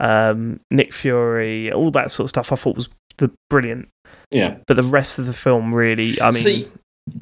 [0.00, 2.52] um, Nick Fury, all that sort of stuff.
[2.52, 3.88] I thought was the brilliant,
[4.30, 4.56] Yeah.
[4.66, 6.68] but the rest of the film really, I mean, See,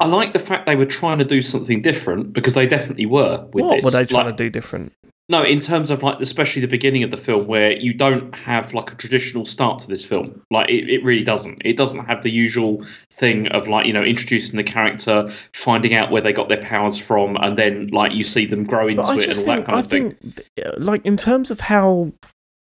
[0.01, 3.45] I like the fact they were trying to do something different because they definitely were
[3.53, 3.85] with what this.
[3.85, 4.91] were they trying Like- to do different?
[5.29, 8.73] No, in terms of like, especially the beginning of the film, where you don't have
[8.73, 10.41] like a traditional start to this film.
[10.51, 11.61] Like, it, it really doesn't.
[11.63, 16.11] It doesn't have the usual thing of like, you know, introducing the character, finding out
[16.11, 19.07] where they got their powers from, and then like you see them grow into it
[19.09, 20.11] and all think, that kind I of thing.
[20.11, 22.11] think, uh, like in terms of how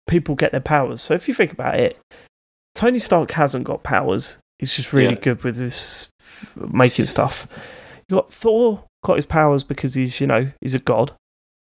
[0.09, 1.02] people get their powers.
[1.02, 1.98] So if you think about it,
[2.74, 4.38] Tony Stark hasn't got powers.
[4.59, 5.20] He's just really Yeah.
[5.20, 6.09] good with this
[6.57, 7.46] making stuff.
[8.09, 11.12] You got Thor got his powers because he's you know he's a god.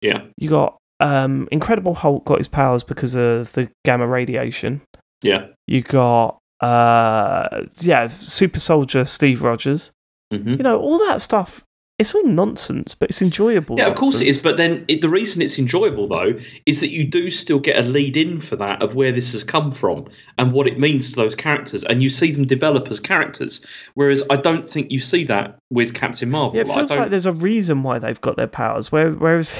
[0.02, 0.24] Yeah.
[0.38, 4.82] You got um, Incredible Hulk got his powers because of the gamma radiation.
[5.22, 5.48] Yeah.
[5.68, 9.92] You got uh, yeah, Super Soldier Steve Rogers.
[10.32, 11.66] hmm You know all that stuff.
[12.00, 13.78] It's all nonsense, but it's enjoyable.
[13.78, 14.42] Yeah, of course it is.
[14.42, 16.34] But then it, the reason it's enjoyable, though,
[16.66, 19.44] is that you do still get a lead in for that of where this has
[19.44, 20.08] come from
[20.40, 23.64] and what it means to those characters, and you see them develop as characters.
[23.94, 26.56] Whereas I don't think you see that with Captain Marvel.
[26.56, 28.92] Yeah, it feels don't- like there's a reason why they've got their powers.
[28.92, 29.54] Where, whereas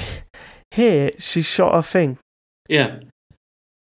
[0.72, 2.18] here, she shot a thing.
[2.68, 2.98] yeah.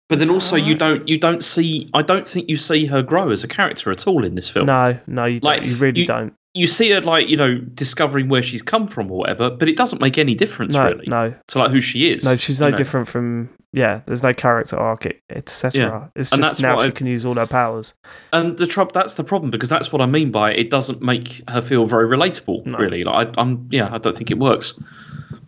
[0.09, 3.31] But then also you don't you don't see I don't think you see her grow
[3.31, 4.67] as a character at all in this film.
[4.67, 6.33] No, no, you, Like, don't, you really you- don't.
[6.55, 9.75] You see her like you know discovering where she's come from or whatever, but it
[9.75, 12.23] doesn't make any difference No, really no, to like who she is.
[12.23, 12.35] no.
[12.37, 12.77] She's no know.
[12.77, 13.49] different from.
[13.71, 15.81] Yeah, there's no character arc, etc.
[15.81, 16.07] Yeah.
[16.15, 17.95] It's And just that's now she I- can use all her powers.
[18.33, 21.41] And the trouble that's the problem because that's what I mean by it doesn't make
[21.49, 22.67] her feel very relatable.
[22.67, 22.77] No.
[22.77, 24.75] Really, like I, I'm yeah, I don't think it works.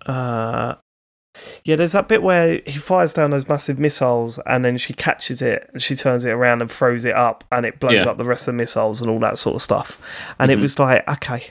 [0.07, 0.73] Uh,
[1.63, 5.41] yeah, there's that bit where he fires down those massive missiles, and then she catches
[5.41, 8.05] it, and she turns it around and throws it up, and it blows Yeah.
[8.09, 9.99] up the rest of the missiles and all that sort of stuff.
[10.39, 10.53] And Mhm.
[10.53, 11.43] it was like, okay,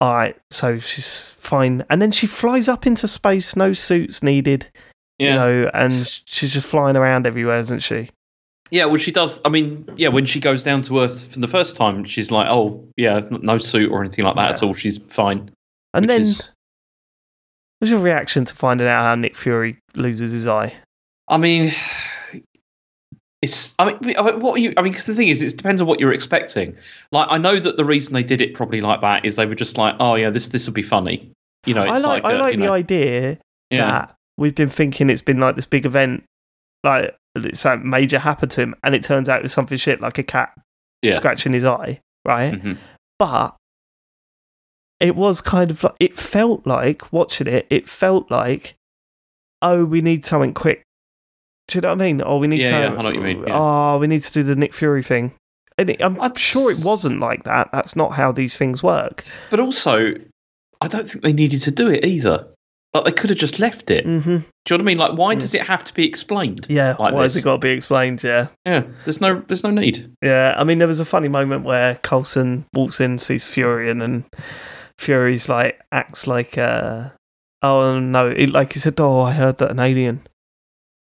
[0.00, 4.66] all right, so she's fine, and then she flies up into space, no suits needed,
[5.18, 8.10] Yeah, you know, and she's just flying around everywhere, isn't she?
[8.70, 8.86] yeah.
[8.86, 9.40] Well, she does.
[9.44, 12.48] I mean, yeah, when she goes down to Earth for the first time, she's like,
[12.48, 14.74] oh yeah, no suit or anything like that at all.
[14.74, 15.50] She's fine.
[15.92, 16.50] And then, is-
[17.78, 20.74] what's your reaction to finding out how Nick Fury loses his eye?
[21.28, 21.72] I mean,
[23.42, 23.74] it's.
[23.78, 24.72] I mean, I mean, what are you?
[24.76, 26.76] I mean, because the thing is, it depends on what you're expecting.
[27.12, 29.54] Like, I know that the reason they did it probably like that is they were
[29.54, 31.30] just like, oh yeah, this this will be funny.
[31.66, 33.38] You know, it's I like, I a- like the know, idea
[33.70, 36.24] yeah, that we've been thinking it's been like this big event,
[36.82, 40.00] like it's something major happened to him, and it turns out it was something shit
[40.00, 40.52] like a cat
[41.02, 41.12] Yeah.
[41.12, 42.52] scratching his eye, right?
[42.52, 42.76] Mhm.
[43.18, 43.56] But
[45.00, 47.66] it was kind of like it felt like watching it.
[47.70, 48.74] It felt like,
[49.62, 50.82] oh, we need something quick.
[51.68, 52.22] Do you know what I mean?
[52.24, 52.98] Oh, we need Yeah, yeah, something.
[52.98, 53.54] I know what you mean, yeah.
[53.58, 55.32] Oh, we need to do the Nick Fury thing.
[55.78, 57.70] And it, I'm I'd sure it wasn't like that.
[57.72, 59.24] That's not how these things work.
[59.50, 60.12] But also,
[60.80, 62.46] I don't think they needed to do it either.
[62.92, 64.04] Like they could have just left it.
[64.04, 64.98] hmm Do you know what I mean?
[64.98, 65.40] Like, why Mm.
[65.40, 66.66] does it have to be explained?
[66.68, 66.94] Yeah.
[66.98, 68.22] Like why has it got to be explained?
[68.22, 68.48] Yeah.
[68.64, 70.08] Yeah, there's no, there's no need.
[70.22, 74.00] Yeah, I mean, there was a funny moment where Coulson walks in, sees Fury, and
[74.00, 74.24] then
[74.98, 77.10] Fury's like acts like, uh,
[77.62, 80.20] oh no, he, like he said, oh, I heard that an alien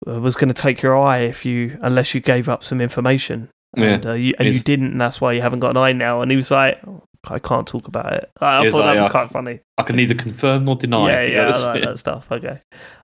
[0.07, 3.49] uh, was going to take your eye if you, unless you gave up some information,
[3.75, 5.93] Yeah, and, uh, you, and you didn't, and that's why you haven't got an eye
[5.93, 6.21] now.
[6.21, 8.31] And he was like, oh, I can't talk about it.
[8.39, 9.59] I, I thought that was "Yeah, quite funny.
[9.77, 11.11] I can neither confirm nor deny.
[11.11, 12.31] Yeah, yeah, I like that stuff.
[12.31, 12.59] Okay.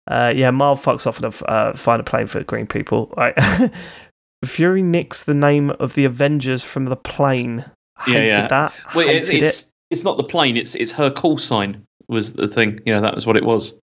[0.08, 3.14] Uh, yeah, Marv fucks off and uh, find a plane for green people.
[3.16, 3.36] Right.
[4.46, 7.66] Fury nicks the name of the Avengers from the plane.
[8.08, 8.48] Yeah, Hated yeah.
[8.48, 8.80] that.
[8.96, 10.58] Well, it's, Hated it's it's not the plane.
[10.58, 12.80] It's it's her call sign was the thing.
[12.86, 13.80] You know, that was what it was.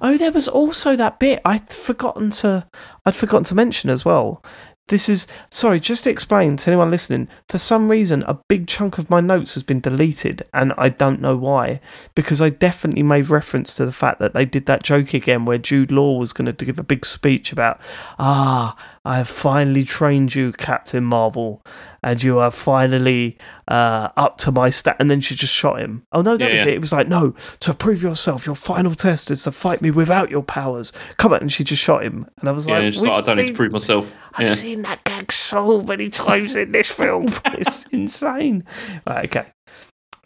[0.00, 2.66] Oh, there was also that bit I'd forgotten to.
[3.04, 4.42] I'd forgotten to mention as well.
[4.88, 5.80] This is sorry.
[5.80, 9.54] Just to explain to anyone listening, for some reason, a big chunk of my notes
[9.54, 11.80] has been deleted, and I don't know why.
[12.14, 15.58] Because I definitely made reference to the fact that they did that joke again, where
[15.58, 17.80] Jude Law was going to give a big speech about,
[18.20, 18.76] ah,
[19.06, 21.62] I have finally trained you, Captain Marvel,
[22.02, 23.38] and you are finally
[23.68, 24.96] uh, up to my stat.
[24.98, 26.02] And then she just shot him.
[26.12, 26.66] Oh no, that Yeah, was yeah.
[26.72, 26.74] it.
[26.74, 30.30] It was like, no, to prove yourself, your final test is to fight me without
[30.30, 30.92] your powers.
[31.18, 32.26] Come on, and she just shot him.
[32.40, 34.12] And I was Yeah, like, just like, I don't need to prove myself.
[34.34, 34.54] I've Yeah.
[34.54, 37.26] seen that gag so many times in this film.
[37.46, 38.64] it's insane.
[39.06, 39.46] Right, okay.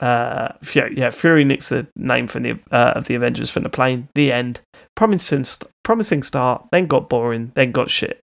[0.01, 3.68] Uh, Fury, yeah, Fury nicks the name from the uh, of the Avengers from the
[3.68, 4.09] plane.
[4.14, 4.61] The end.
[4.97, 6.66] Promising, st- promising start.
[6.72, 7.53] Then got boring.
[7.55, 8.20] Then got shit.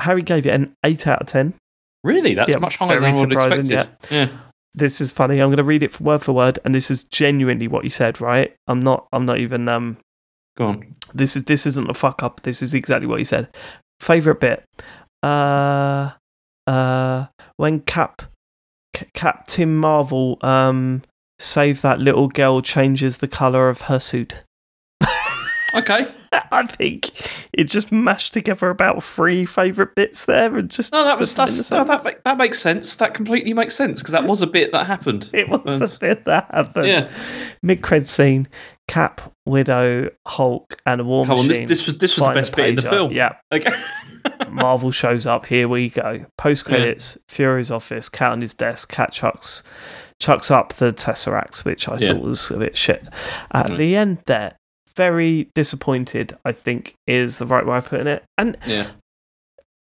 [0.00, 1.54] Harry gave it an eight out of ten.
[2.02, 3.88] Really, that's Yeah, much higher than I would expected.
[4.10, 4.28] Yeah.
[4.74, 5.40] This is funny.
[5.40, 7.88] I'm going to read it for word for word, and this is genuinely what he
[7.90, 8.20] said.
[8.20, 8.54] Right?
[8.66, 9.06] I'm not.
[9.12, 9.68] I'm not even.
[9.68, 9.98] Um.
[10.56, 10.94] Go on.
[11.14, 12.42] This is this isn't a fuck up.
[12.42, 13.48] This is exactly what he said.
[14.00, 14.64] Favorite bit.
[15.22, 16.10] Uh.
[16.66, 17.26] Uh.
[17.56, 18.22] When Cap.
[18.96, 20.38] C- Captain Marvel.
[20.42, 21.02] Um.
[21.38, 24.44] Save that little girl changes the color of her suit.
[25.74, 26.06] Okay.
[26.52, 27.10] I think
[27.52, 31.70] it just mashed together about three favorite bits there, and just No, that was that's
[31.70, 32.04] no, that sentence.
[32.24, 32.96] ma- that makes sense.
[32.96, 35.30] That completely makes sense because that was a bit that happened.
[35.32, 36.86] It was And- a bit that happened.
[36.86, 37.10] Yeah.
[37.62, 38.48] Mid cred scene,
[38.88, 42.54] Cap, Widow, Hulk, and a War Come on, this, this was this was the best
[42.56, 43.12] bit in the film.
[43.12, 43.36] Yeah.
[43.52, 43.72] Okay.
[44.50, 45.46] Marvel shows up.
[45.46, 46.24] Here we go.
[46.38, 47.18] Post credits.
[47.28, 48.08] Fury's office.
[48.08, 48.90] Cat on his desk.
[48.90, 49.62] Cat chucks
[50.20, 52.12] chucks up the Tesseract, which I Yeah.
[52.12, 53.04] thought was a bit shit.
[53.52, 53.76] At Mhm.
[53.76, 54.56] the end, there,
[54.96, 56.36] very disappointed.
[56.44, 58.24] I think is the right way of putting it.
[58.38, 58.86] And Yeah.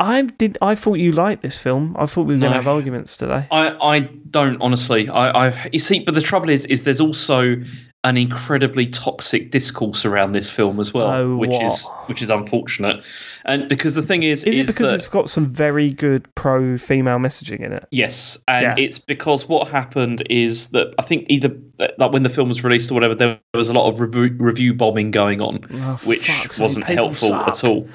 [0.01, 0.57] I did.
[0.61, 1.95] I thought you liked this film.
[1.99, 3.47] I thought we were going to have arguments today.
[3.51, 5.09] I, I don't honestly.
[5.09, 7.57] I, I've you see, but the trouble is, is there's also
[8.05, 11.63] an incredibly toxic discourse around this film as well, Oh, which what?
[11.65, 13.03] is which is unfortunate.
[13.45, 16.25] And because the thing is, Is it is because that, it's got some very good
[16.35, 17.85] pro female messaging in it?
[17.91, 18.75] Yes, and Yeah.
[18.83, 21.53] it's because what happened is that I think either
[21.97, 24.73] like when the film was released or whatever, there was a lot of review, review
[24.73, 27.47] bombing going on, Oh, which wasn't helpful suck.
[27.49, 27.85] at all.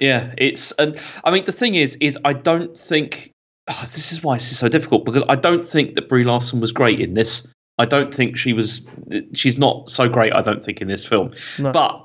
[0.00, 3.32] Yeah, it's and I mean the thing is, is I don't think
[3.68, 6.60] oh, this is why this is so difficult because I don't think that Brie Larson
[6.60, 7.46] was great in this.
[7.78, 8.88] I don't think she was.
[9.34, 10.32] She's not so great.
[10.32, 11.72] I don't think in this film, No.
[11.72, 12.02] but.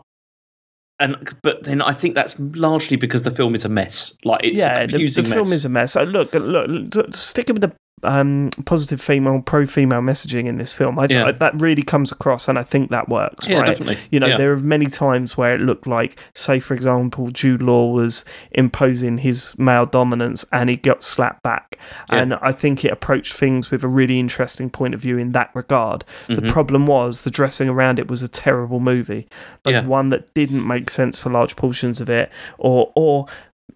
[0.99, 4.15] And but then I think that's largely because the film is a mess.
[4.23, 5.95] Like it's yeah, a the, confusing the film is a mess.
[5.95, 7.73] Look, look, look, sticking with the
[8.03, 11.25] um, positive female, pro female messaging in this film, I, Yeah.
[11.25, 13.47] I, that really comes across, and I think that works.
[13.47, 13.65] yeah, right?
[13.67, 13.97] definitely.
[14.09, 14.37] You know, yeah.
[14.37, 19.19] there are many times where it looked like, say, for example, Jude Law was imposing
[19.19, 21.77] his male dominance and he got slapped back.
[22.11, 22.19] Yeah.
[22.21, 25.49] And I think it approached things with a really interesting point of view in that
[25.53, 26.03] regard.
[26.27, 26.49] The Mhm.
[26.49, 29.27] problem was the dressing around it was a terrible movie,
[29.65, 33.25] like one that didn't make sense for large portions of it, or or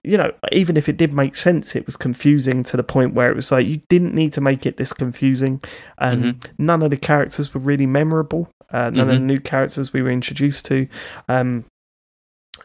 [0.04, 3.30] you know, even if it did make sense, it was confusing to the point where
[3.30, 5.62] it was like you didn't need to make it this confusing.
[5.98, 6.66] And Mm-hmm.
[6.66, 8.50] none of the characters were really memorable.
[8.72, 9.28] Uh, none of the Mhm.
[9.28, 10.88] new characters we were introduced to.
[11.30, 11.66] Um,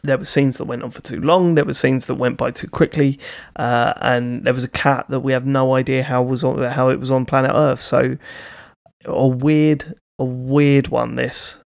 [0.03, 1.53] there were scenes that went on for too long.
[1.55, 3.19] There were scenes that went by too quickly,
[3.55, 6.89] uh, and there was a cat that we have no idea how was on how
[6.89, 7.81] it was on planet Earth.
[7.81, 8.17] So,
[9.05, 11.15] or weird a weird one.
[11.15, 11.59] This.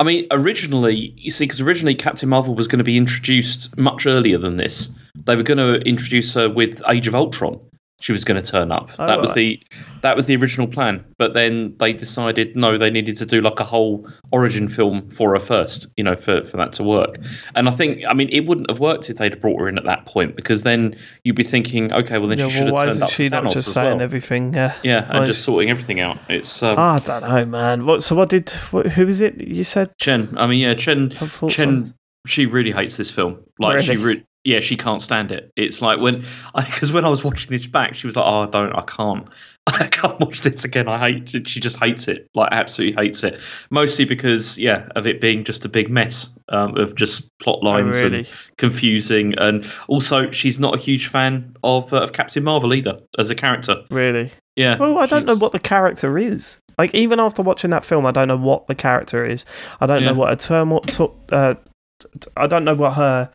[0.00, 4.06] I mean, originally, you see, because originally Captain Marvel was going to be introduced much
[4.06, 4.90] earlier than this.
[5.14, 7.60] They were going to introduce her with Age of Ultron.
[8.00, 8.90] She was going to turn up.
[8.98, 9.36] Oh, that was right.
[9.36, 9.62] the
[10.00, 11.04] that was the original plan.
[11.18, 15.34] But then they decided no, they needed to do like a whole origin film for
[15.34, 17.18] her first, you know, for, for that to work.
[17.54, 19.78] And I think, I mean, it wouldn't have worked if they'd have brought her in
[19.78, 22.78] at that point because then you'd be thinking, okay, well then Yeah, she should well,
[22.78, 23.10] have turned isn't up.
[23.10, 24.02] she not just saying well.
[24.02, 24.52] everything?
[24.52, 24.74] Yeah.
[24.82, 26.18] Yeah, and Why just sorting everything out.
[26.28, 27.86] It's um, I don't know, man.
[27.86, 28.02] What?
[28.02, 28.50] So what did?
[28.72, 29.40] What, who is it?
[29.40, 29.92] You said.
[30.00, 30.36] Chen.
[30.36, 31.10] I mean, yeah, Chen.
[31.48, 31.94] Chen,
[32.26, 33.44] she really hates this film.
[33.60, 34.16] Like she, Really?
[34.16, 35.52] re- yeah, she can't stand it.
[35.56, 36.24] It's like when,
[36.54, 39.26] because when I was watching this back, she was like, "Oh, I don't, I can't,
[39.66, 40.88] I can't watch this again.
[40.88, 43.38] I hate." She just hates it, like absolutely hates it.
[43.70, 47.66] Mostly because, yeah, of it being just a big mess um, of just plot Oh,
[47.66, 48.18] lines really?
[48.18, 48.28] and
[48.58, 53.30] confusing, and also she's not a huge fan of uh, of Captain Marvel either as
[53.30, 53.76] a character.
[53.90, 54.32] Really?
[54.56, 54.76] Yeah.
[54.76, 56.58] Well, I don't know what the character is.
[56.78, 59.44] Like even after watching that film, I don't know what the character is.
[59.80, 60.70] I don't know what her term.
[60.70, 61.54] What to, uh,
[62.00, 63.30] t- I don't know what her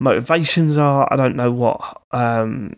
[0.00, 1.06] motivations are.
[1.10, 2.02] I don't know what.
[2.10, 2.74] Um,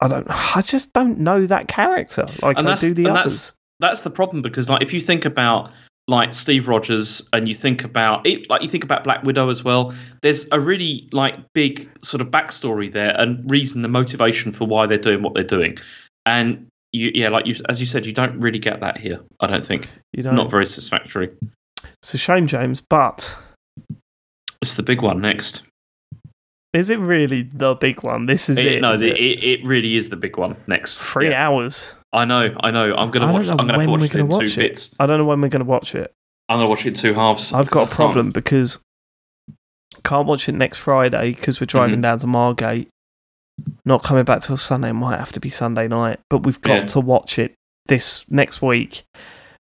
[0.00, 0.26] I don't.
[0.56, 3.32] I just don't know that character like and I do the and others.
[3.32, 5.70] That's, that's the problem because like if you think about
[6.06, 9.64] like Steve Rogers and you think about it, like you think about Black Widow as
[9.64, 14.66] well, there's a really like big sort of backstory there and reason, the motivation for
[14.66, 15.78] why they're doing what they're doing,
[16.26, 19.20] and you, yeah, like you as you said, you don't really get that here.
[19.40, 20.34] I don't think You don't.
[20.36, 21.30] not very satisfactory.
[22.02, 22.80] It's a shame, James.
[22.82, 23.36] But
[24.60, 25.62] It's the big one next.
[26.74, 28.26] Is it really the big one?
[28.26, 28.66] This is it.
[28.66, 29.16] It- no, is it?
[29.16, 30.98] it, it really is the big one next.
[31.00, 31.46] Three Yeah.
[31.48, 31.94] hours.
[32.12, 32.94] I know, I know.
[32.94, 33.48] I'm gonna I watch.
[33.48, 34.68] I'm gonna have to watch it in gonna two watch it.
[34.68, 34.94] bits.
[35.00, 36.12] I don't know when we're going to watch it.
[36.48, 37.52] I'm gonna watch it in two halves.
[37.52, 38.78] I've got a I can't- problem because
[40.04, 42.02] can't watch it next Friday because we're driving Mhm.
[42.02, 42.88] down to Margate.
[43.84, 44.90] Not coming back till Sunday.
[44.90, 46.84] It might have to be Sunday night, but we've got Yeah.
[46.86, 47.54] to watch it
[47.86, 49.04] this next week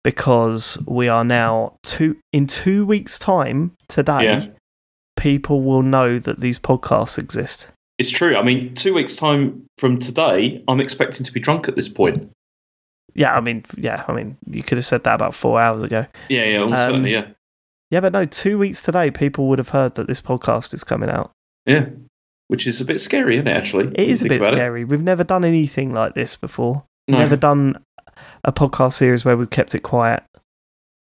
[0.04, 4.24] because we are now two in two weeks' time today.
[4.24, 4.46] Yeah.
[5.18, 7.68] People will know that these podcasts exist.
[7.98, 8.36] It's true.
[8.38, 12.30] I mean, two weeks' time from today, I'm expecting to be drunk at this point.
[13.16, 16.06] Yeah, I mean, yeah, I mean, you could have said that about four hours ago.
[16.30, 17.28] Yeah, yeah, almost Um, certainly, yeah.
[17.90, 21.10] Yeah, but no, two weeks today, people would have heard that this podcast is coming
[21.10, 21.32] out.
[21.66, 21.88] Yeah.
[22.50, 23.88] Which is a bit scary, isn't it, actually?
[23.96, 24.58] It is a bit about it.
[24.58, 24.84] scary.
[24.84, 26.84] We've never done anything like this before.
[27.08, 27.18] No.
[27.18, 27.84] Never done
[28.44, 30.24] a podcast series where we've kept it quiet.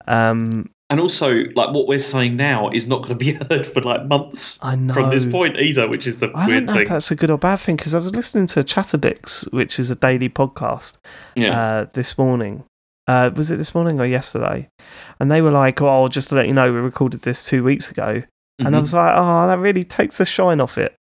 [0.09, 3.81] Um, And also, like, what we're saying now is not going to be heard for,
[3.83, 4.95] like, months I know.
[4.95, 7.31] from this point either, which is the I don't weird know if that's a good
[7.31, 10.99] or bad thing because I was listening to Chatterbix, which is a daily podcast,
[11.35, 11.59] Yeah.
[11.61, 12.63] uh, this morning.
[13.09, 14.69] Uh, was it this morning or yesterday?
[15.21, 17.91] And they were like, "Oh, just to let you know, we recorded this two weeks
[17.91, 18.23] ago."
[18.59, 18.83] And I Mhm.
[18.83, 20.95] was like, "Oh, that really takes the shine off it."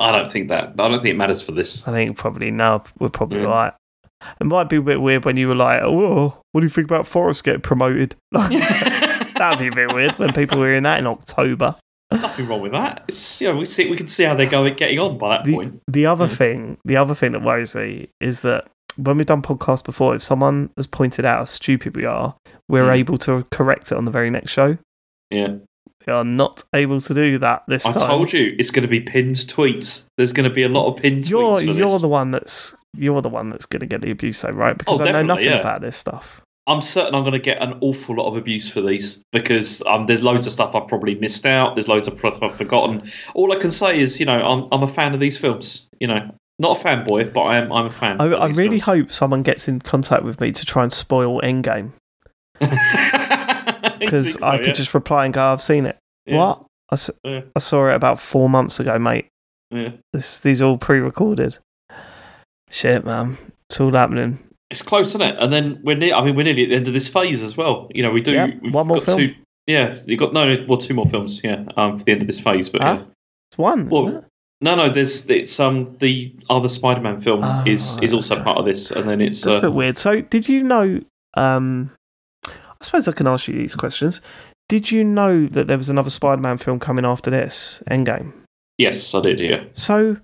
[0.00, 0.68] I don't think that.
[0.78, 1.86] I don't think it matters for this.
[1.88, 3.46] I think probably no, we're probably Yeah.
[3.46, 3.72] right.
[4.40, 6.86] It might be a bit weird when you were like, "Oh, what do you think
[6.86, 11.06] about Forrest getting promoted?" That'd be a bit weird when people were in that in
[11.06, 11.76] October.
[12.10, 13.04] Nothing wrong with that.
[13.08, 15.44] It's, you know, we see, we can see how they're going, getting on by that
[15.44, 15.82] The, point.
[15.86, 18.66] the other thing, the other thing that worries me is that
[18.96, 22.34] when we've done podcasts before, if someone has pointed out how stupid we are,
[22.68, 22.96] we're Mm.
[22.96, 24.78] able to correct it on the very next show.
[25.30, 25.56] Yeah.
[26.06, 28.04] We are not able to do that this I time.
[28.04, 30.04] I told you it's going to be pinned tweets.
[30.16, 31.66] There's going to be a lot of pinned You're tweets.
[31.66, 32.00] For you're this.
[32.00, 34.76] the one that's you're the one that's going to get the abuse, though, right?
[34.78, 35.58] Because Oh, I know nothing yeah.
[35.60, 36.40] about this stuff.
[36.66, 40.04] I'm certain I'm going to get an awful lot of abuse for these because um,
[40.06, 41.74] there's loads of stuff I've probably missed out.
[41.76, 43.10] There's loads of stuff I've forgotten.
[43.34, 45.88] All I can say is, you know, I'm, I'm a fan of these films.
[45.98, 47.72] You know, not a fanboy, but I am.
[47.72, 48.20] I'm a fan.
[48.20, 48.84] I, I really films.
[48.84, 51.92] hope someone gets in contact with me to try and spoil Endgame
[54.00, 54.72] because think so, I could yeah.
[54.72, 55.96] just reply and go, "I've seen it."
[56.26, 56.64] Yeah, What?
[56.90, 57.40] I, Yeah.
[57.54, 59.26] I saw it about four months ago, mate.
[59.70, 59.90] Yeah.
[60.12, 61.58] This, these are all pre-recorded.
[62.70, 63.36] Shit, man,
[63.68, 64.38] it's all happening.
[64.70, 65.36] It's close, isn't it?
[65.38, 66.14] And then we're near.
[66.14, 67.88] I mean, we're nearly at the end of this phase as well.
[67.94, 68.58] You know, we do.
[68.62, 69.18] We've one more got film.
[69.18, 69.34] Two,
[69.66, 71.40] yeah, you got no, no, well, two more films.
[71.42, 72.68] Yeah, um, for the end of this phase.
[72.68, 72.96] But Huh?
[73.00, 73.04] yeah.
[73.50, 73.88] It's one.
[73.88, 74.24] Well,
[74.60, 78.66] no, no, there's it's um the other Spider-Man film Oh, is is also part of
[78.66, 79.96] this, and then it's That's a uh, bit weird.
[79.96, 81.00] So, did you know?
[81.34, 81.90] Um,
[82.80, 84.20] I suppose I can ask you these questions.
[84.68, 88.32] Did you know that there was another Spider-Man film coming after this Endgame?
[88.78, 89.40] yes, I did.
[89.40, 89.64] Yeah.
[89.72, 90.18] So,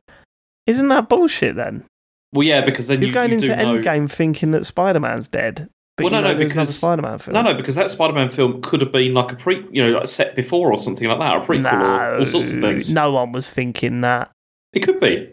[0.67, 1.85] isn't that bullshit then?
[2.33, 3.79] Well, yeah, because then You're you, going you into do know.
[3.79, 7.35] Endgame thinking that Spider-Man's dead, but Well, you no, no, because- Spider-Man film.
[7.35, 10.09] No, no, because that Spider-Man film could have been like a pre, you know, like
[10.09, 12.93] set before or something like that, a prequel or all sorts of things.
[12.93, 14.31] No one was thinking that.
[14.73, 15.33] It could be.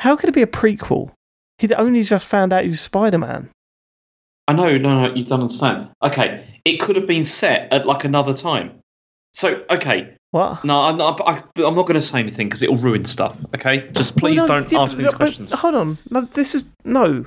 [0.00, 1.12] How could it be a prequel?
[1.58, 3.50] He'd only just found out he was Spider-Man.
[4.50, 5.90] I know, no, no, you don't understand.
[6.02, 8.80] Okay, it could have been set at like another time.
[9.32, 10.64] So, okay, What?
[10.64, 11.34] no, I'm not, I,
[11.64, 13.38] I'm not going to say anything because it'll ruin stuff.
[13.54, 15.52] Okay, just please Well, no, don't yeah, ask me these questions.
[15.52, 15.98] Hold on.
[16.10, 17.24] No, this is no.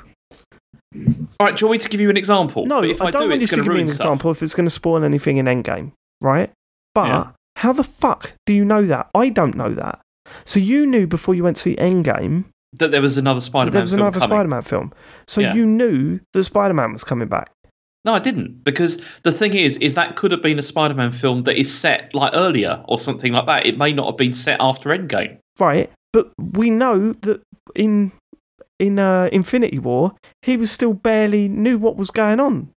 [1.40, 2.66] All right, do you want me to give you an example?
[2.66, 4.00] No, if I, I, don't do, want you to give me an stuff.
[4.00, 6.52] example if it's going to spoil anything in Endgame, right?
[6.94, 7.32] But Yeah.
[7.56, 9.10] how the fuck do you know that?
[9.16, 10.02] I don't know that.
[10.44, 12.46] So you knew before you went to see Endgame
[12.80, 14.36] That there was another Spider-Man there was film another coming.
[14.36, 14.94] Spider-Man film.
[15.28, 15.54] So Yeah.
[15.54, 17.52] you knew that Spider-Man was coming back.
[18.06, 21.44] No, I didn't because the thing is, is that could have been a Spider-Man film
[21.44, 23.66] that is set like earlier or something like that.
[23.66, 25.38] It may not have been set after Endgame.
[25.60, 27.42] Right, but we know that
[27.76, 28.12] in
[28.80, 32.72] in uh, Infinity War, he was still barely knew what was going on.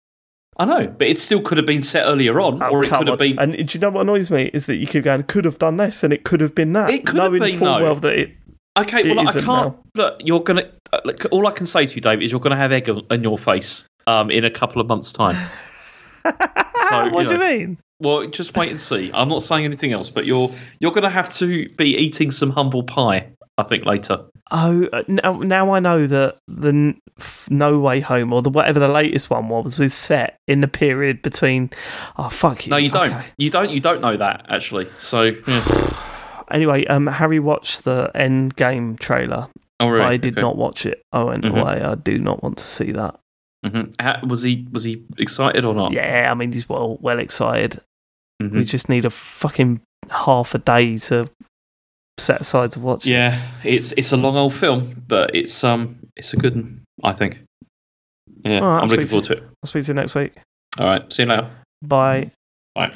[0.57, 3.07] I know, but it still could have been set earlier on, Oh, or it could
[3.07, 3.37] have been.
[3.39, 5.77] And do you know what annoys me is that you keep going, could have done
[5.77, 6.89] this, and it could have been that.
[6.91, 7.81] It could have been, full no.
[7.83, 8.31] well that it.
[8.77, 9.45] Okay, well, I can't.
[9.45, 9.75] now.
[9.95, 10.69] Look, you're gonna.
[10.91, 13.01] uh, Look, all I can say to you, Dave, is you're gonna have egg on
[13.09, 15.35] on your face um, in a couple of months' time.
[16.89, 17.77] So, what you do you mean?
[17.99, 19.09] well, just wait and see.
[19.13, 22.83] I'm not saying anything else, but you're you're gonna have to be eating some humble
[22.83, 23.27] pie.
[23.57, 24.23] I think later.
[24.51, 26.93] Oh, uh, now, now I know that the
[27.49, 31.21] No Way Home or the whatever the latest one was was set in the period
[31.21, 31.71] between.
[32.17, 32.71] Oh fuck you!
[32.71, 33.11] No, you don't.
[33.13, 33.25] Okay.
[33.37, 33.69] You don't.
[33.71, 34.89] You don't know that actually.
[34.99, 36.01] So, yeah.
[36.51, 39.47] Anyway, um, Harry watched the End Game trailer.
[39.79, 40.05] oh, really?
[40.05, 40.41] I did Okay.
[40.41, 41.01] not watch it.
[41.11, 41.59] I went Mhm.
[41.59, 41.81] away.
[41.83, 43.19] I do not want to see that.
[43.65, 43.93] Mhm.
[43.99, 45.91] How, was he was he excited or not?
[45.91, 47.79] Yeah, I mean he's well well excited.
[48.41, 48.51] Mhm.
[48.51, 49.81] We just need a fucking
[50.11, 51.27] half a day to
[52.19, 53.05] set aside to watch.
[53.05, 57.11] Yeah, it's it's a long old film, but it's um it's a good one, I
[57.13, 57.41] think.
[58.45, 59.43] Yeah, right, I'm I'll looking forward to it.
[59.43, 60.33] I'll speak to you next week.
[60.77, 61.49] All right, see you later.
[61.81, 62.31] Bye.
[62.75, 62.93] Bye.